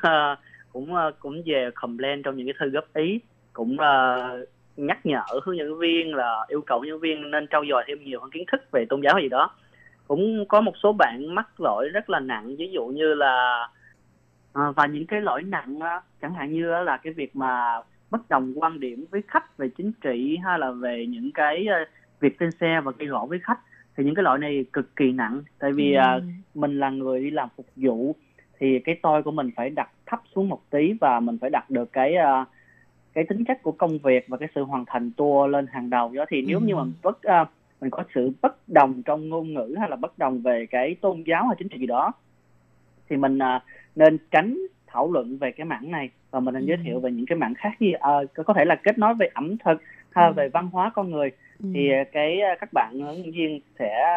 [0.72, 3.20] cũng uh, cũng về complain trong những cái thư góp ý
[3.52, 7.84] cũng uh, nhắc nhở hướng dẫn viên là yêu cầu dẫn viên nên trau dồi
[7.86, 9.50] thêm nhiều hơn kiến thức về tôn giáo gì đó
[10.08, 13.66] cũng có một số bạn mắc lỗi rất là nặng ví dụ như là
[14.52, 15.78] à, và những cái lỗi nặng
[16.22, 19.92] chẳng hạn như là cái việc mà bất đồng quan điểm với khách về chính
[20.00, 21.78] trị hay là về những cái ờ,
[22.20, 23.58] việc trên xe và gây gỗ với khách
[23.96, 26.20] thì những cái lỗi này cực kỳ nặng tại vì à, Ừ.
[26.54, 28.16] mình là người đi làm phục vụ
[28.58, 31.70] thì cái tôi của mình phải đặt thấp xuống một tí và mình phải đặt
[31.70, 32.44] được cái à,
[33.14, 36.12] cái tính chất của công việc và cái sự hoàn thành tour lên hàng đầu
[36.14, 36.64] đó thì nếu Ừ.
[36.66, 37.44] như mà bất à,
[37.80, 41.22] mình có sự bất đồng trong ngôn ngữ hay là bất đồng về cái tôn
[41.26, 42.12] giáo hay chính trị gì đó
[43.10, 43.62] thì mình à,
[43.96, 46.66] nên tránh thảo luận về cái mảng này và mình nên Ừ.
[46.66, 48.10] giới thiệu về những cái mảng khác như à,
[48.44, 50.32] có thể là kết nối về ẩm thực hay Ừ.
[50.32, 51.30] về văn hóa con người
[51.62, 51.68] Ừ.
[51.74, 54.14] thì cái các bạn hướng dẫn viên sẽ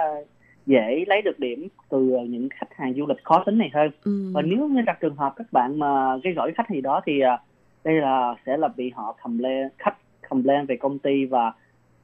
[0.66, 4.32] dễ lấy được điểm từ những khách hàng du lịch khó tính này hơn Ừ.
[4.34, 7.20] và nếu như gặp trường hợp các bạn mà gây gỏi khách gì đó thì
[7.20, 7.38] à,
[7.88, 9.98] đây là sẽ là bị họ complain khách
[10.30, 11.54] complain về công ty và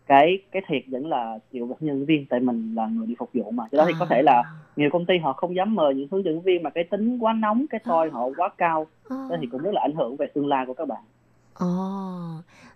[0.08, 3.30] cái cái thiệt vẫn là chịu một nhân viên tại mình là người đi phục
[3.34, 3.64] vụ mà.
[3.72, 4.44] Do đó thì có thể là
[4.76, 7.34] nhiều công ty họ không dám mời những hướng dẫn viên mà cái tính quá
[7.34, 8.88] nóng cái tôi họ quá cao.
[9.10, 9.28] À.
[9.30, 11.04] đó thì cũng rất là ảnh hưởng về tương lai của các bạn.
[11.54, 11.68] Ồ,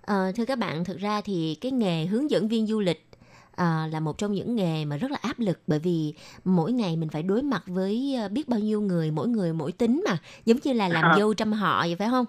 [0.06, 3.08] ờ, thưa các bạn, thực ra thì cái nghề hướng dẫn viên du lịch
[3.56, 6.14] à, là một trong những nghề mà rất là áp lực bởi vì
[6.46, 9.72] mỗi ngày mình phải đối mặt với à, biết bao nhiêu người, mỗi người mỗi
[9.72, 11.16] tính mà, giống như là làm À.
[11.18, 12.26] dâu trăm họ vậy phải không?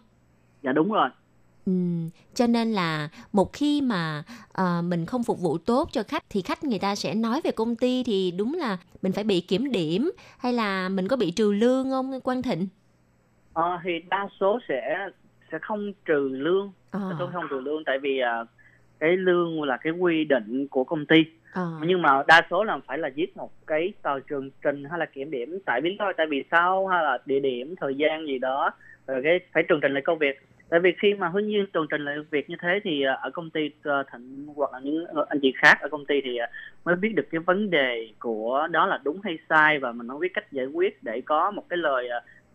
[0.62, 1.09] Dạ đúng rồi.
[1.66, 1.72] Ừ,
[2.34, 6.42] cho nên là một khi mà à, mình không phục vụ tốt cho khách thì
[6.42, 9.70] khách người ta sẽ nói về công ty thì đúng là mình phải bị kiểm
[9.70, 12.68] điểm hay là mình có bị trừ lương không Quang Thịnh?
[13.52, 15.09] Ờ, thì đa số sẽ
[15.52, 16.72] sẽ không trừ lương.
[16.90, 18.44] À, sẽ không trừ lương tại vì à,
[18.98, 21.16] cái lương là cái quy định của công ty.
[21.52, 24.98] À, nhưng mà đa số là phải là viết một cái tờ trường trình hay
[24.98, 28.26] là kiểm điểm tại vì thôi tại vì sao hay là địa điểm thời gian
[28.26, 28.70] gì đó
[29.24, 30.40] cái phải tường trình lại công việc.
[30.68, 33.30] Tại vì khi mà hướng nhiên tường trình lại việc như thế thì ờ, ở
[33.30, 36.38] công ty ờ, thịnh hoặc là những ờ, anh chị khác ở công ty thì
[36.84, 40.18] mới biết được cái vấn đề của đó là đúng hay sai và mình mới
[40.18, 42.09] biết cách giải quyết để có một cái lời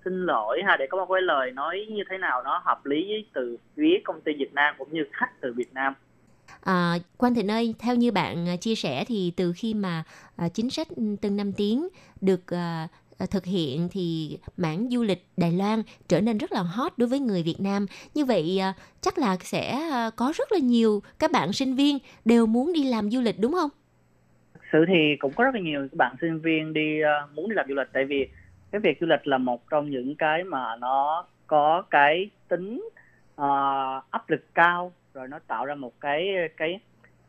[0.06, 3.26] xin lỗi ha, để có một cái lời nói như thế nào nó hợp lý
[3.34, 5.94] từ phía công ty Việt Nam cũng như khách từ Việt Nam.
[6.64, 10.04] À, Quang Thịnh ơi, theo như bạn chia sẻ thì từ khi mà
[10.36, 11.88] à, chính sách ừ, từng năm tiếng
[12.22, 12.88] được à,
[13.20, 17.10] Ờ, thực hiện thì mảng du lịch Đài Loan trở nên rất là hot đối
[17.10, 17.86] với người Việt Nam.
[18.14, 22.00] Như vậy ờ, chắc là sẽ ờ, có rất là nhiều các bạn sinh viên
[22.26, 23.70] đều muốn đi làm du lịch đúng không?
[24.54, 27.00] thực sự thì cũng có rất là nhiều các bạn sinh viên đi
[27.34, 28.28] muốn đi làm du lịch tại vì
[28.72, 32.90] cái việc du lịch là một trong những cái mà nó có cái tính
[33.42, 36.80] uh, áp lực cao rồi nó tạo ra một cái cái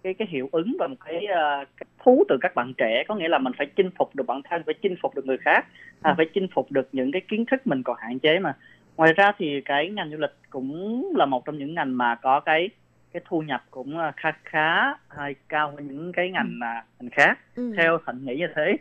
[0.05, 3.05] cái cái hiệu ứng và một cái, ờ, cái thú từ các bạn trẻ.
[3.09, 5.39] Có nghĩa là mình phải chinh phục được bản thân phải chinh phục được người
[5.39, 5.67] khác
[6.03, 8.57] à, phải chinh phục được những cái kiến thức mình còn hạn chế mà.
[8.97, 12.41] Ngoài ra thì cái ngành du lịch cũng là một trong những ngành mà có
[12.41, 12.69] cái
[13.13, 17.11] cái thu nhập cũng ờ, khá khá hay cao hơn những cái ngành à, ngành
[17.11, 17.39] khác.
[17.57, 17.73] Ừ.
[17.77, 18.77] theo thịnh nghĩ như thế.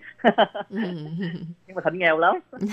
[0.70, 0.78] Ừ.
[1.68, 2.36] nhưng mà thịnh nghèo lắm.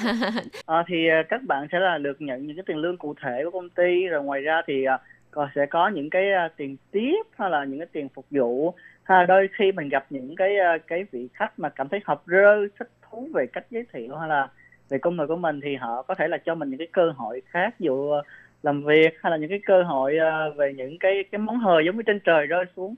[0.64, 3.40] Ờ, thì à, các bạn sẽ là được nhận những cái tiền lương cụ thể
[3.44, 4.98] của công ty rồi ngoài ra thì à,
[5.30, 8.74] còn sẽ có những cái à, tiền tiếp hay là những cái tiền phục vụ.
[9.02, 12.00] Hay là đôi khi mình gặp những cái à, cái vị khách mà cảm thấy
[12.04, 14.48] hợp rơ thích thú về cách giới thiệu hay là
[14.88, 17.12] về công việc của mình thì họ có thể là cho mình những cái cơ
[17.16, 18.20] hội khác ví dụ à,
[18.62, 21.84] làm việc hay là những cái cơ hội à, về những cái cái món hời
[21.86, 22.94] giống như trên trời rơi xuống.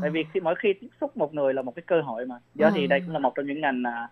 [0.00, 2.34] Tại vì khi mỗi khi tiếp xúc một người là một cái cơ hội mà.
[2.54, 4.08] Do thì đây cũng là một trong những ngành à,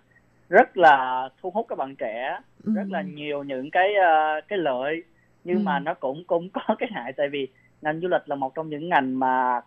[0.49, 2.73] rất là thu hút các bạn trẻ Ừ.
[2.77, 5.03] rất là nhiều những cái ờ, cái lợi
[5.45, 5.63] nhưng Ừ.
[5.63, 7.13] mà nó cũng cũng có cái hại.
[7.13, 7.49] Tại vì
[7.83, 9.61] ngành du lịch là một trong những ngành mà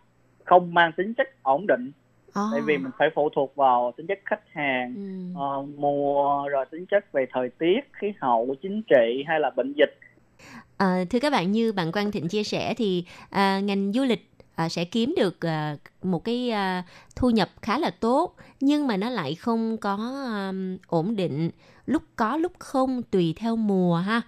[0.45, 1.91] không mang tính chất ổn định
[2.33, 2.41] À.
[2.51, 5.39] tại vì mình phải phụ thuộc vào tính chất khách hàng Ừ.
[5.39, 9.73] ờ, mùa rồi tính chất về thời tiết khí hậu chính trị hay là bệnh
[9.77, 9.99] dịch
[10.77, 14.29] À, thưa các bạn như bạn Quang Thịnh chia sẻ thì à, ngành du lịch
[14.55, 16.83] à, sẽ kiếm được à, một cái à,
[17.15, 19.95] thu nhập khá là tốt nhưng mà nó lại không có
[20.49, 21.49] um, ổn định
[21.85, 24.21] lúc có lúc không tùy theo mùa ha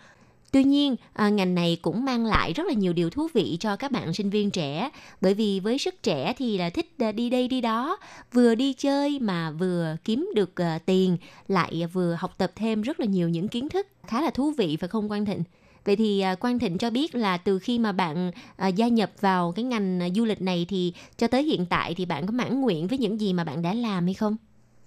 [0.51, 3.75] Tuy nhiên, à, ngành này cũng mang lại rất là nhiều điều thú vị cho
[3.75, 4.89] các bạn sinh viên trẻ
[5.21, 7.97] bởi vì với sức trẻ thì là thích à, đi đây đi đó,
[8.33, 11.17] vừa đi chơi mà vừa kiếm được à, tiền,
[11.47, 14.77] lại vừa học tập thêm rất là nhiều những kiến thức khá là thú vị
[14.79, 15.43] phải không Quang Thịnh?
[15.85, 18.31] Vậy thì à, Quang Thịnh cho biết là từ khi mà bạn
[18.75, 22.25] gia nhập vào cái ngành du lịch này thì cho tới hiện tại thì bạn
[22.25, 24.37] có mãn nguyện với những gì mà bạn đã làm hay không?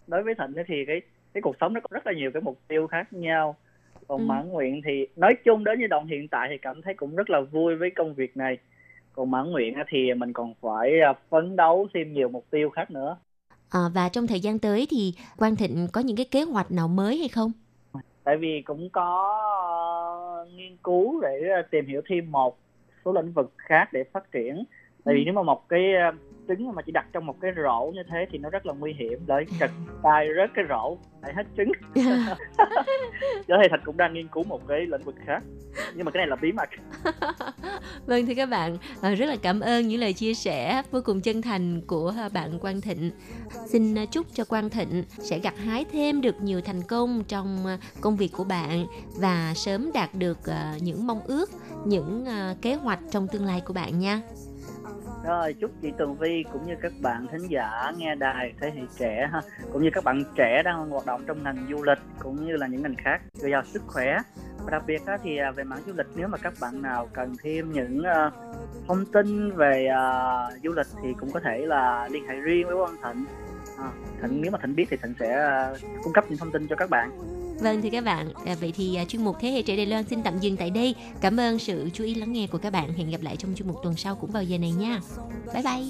[0.06, 1.00] đối với thịnh thì cái
[1.34, 3.56] cái cuộc sống nó có rất là nhiều cái mục tiêu khác nhau
[4.10, 4.24] còn Ừ.
[4.28, 7.30] mãn nguyện thì nói chung đến giai đoạn hiện tại thì cảm thấy cũng rất
[7.30, 8.58] là vui với công việc này
[9.12, 12.90] còn mãn nguyện thì mình còn phải à, phấn đấu thêm nhiều mục tiêu khác
[12.90, 13.18] nữa
[13.70, 16.88] À, và trong thời gian tới thì Quang Thịnh có những cái kế hoạch nào
[16.88, 17.52] mới hay không?
[18.24, 19.28] tại vì cũng có
[20.44, 22.58] ờ, nghiên cứu để ờ, tìm hiểu thêm một
[23.04, 24.64] số lĩnh vực khác để phát triển
[25.04, 26.12] tại vì nếu mà một cái ờ,
[26.58, 28.92] trứng mà chỉ đặt trong một cái rổ như thế thì nó rất là nguy
[28.92, 29.70] hiểm để trật
[30.02, 31.72] tay rớt cái rổ lại hết trứng
[33.48, 35.42] cho thì thạch cũng đang nghiên cứu một cái lĩnh vực khác
[35.94, 36.68] nhưng mà cái này là bí mật
[38.06, 41.20] vâng thưa các bạn, à, rất là cảm ơn những lời chia sẻ vô cùng
[41.20, 43.10] chân thành của à, bạn Quang Thịnh.
[43.66, 47.64] Xin à, chúc cho Quang Thịnh sẽ gặt hái thêm được nhiều thành công trong
[48.00, 48.86] công việc của bạn
[49.20, 50.38] và sớm đạt được
[50.80, 51.50] những mong ước,
[51.86, 52.24] những
[52.62, 54.20] kế hoạch trong tương lai của bạn nha
[55.24, 58.82] rồi chúc chị Tường Vi cũng như các bạn thính giả nghe đài thế hệ
[58.98, 59.40] trẻ ha
[59.72, 62.66] cũng như các bạn trẻ đang hoạt động trong ngành du lịch cũng như là
[62.66, 64.18] những ngành khác dồi dào sức khỏe.
[64.64, 67.08] Và đặc biệt á, thì à, về mảng du lịch nếu mà các bạn nào
[67.12, 68.32] cần thêm những uh,
[68.88, 72.76] thông tin về uh, du lịch thì cũng có thể là liên hệ riêng với
[72.76, 73.24] Quang Thịnh.
[73.78, 73.90] À,
[74.22, 76.76] Thịnh nếu mà Thịnh biết thì Thịnh sẽ uh, cung cấp những thông tin cho
[76.76, 77.10] các bạn.
[77.60, 80.04] Vâng thưa các bạn, à, vậy thì à, chuyên mục Thế hệ trẻ Đài Loan
[80.10, 80.94] xin tạm dừng tại đây.
[81.20, 82.92] Cảm ơn sự chú ý lắng nghe của các bạn.
[82.92, 85.00] Hẹn gặp lại trong chuyên mục tuần sau cũng vào giờ này nha.
[85.54, 85.84] Bye bye.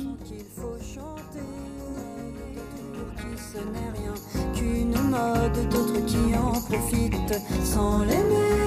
[3.53, 4.15] ce n'est rien
[4.55, 8.61] qu'une mode, d'autres qui en profitent sans l'aimer.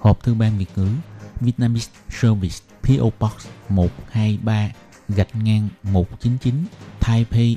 [0.00, 0.88] Hộp thư ban Việt ngữ
[1.40, 4.70] Vietnamese Service PO Box 123
[5.08, 6.54] gạch ngang 199
[7.00, 7.56] Taipei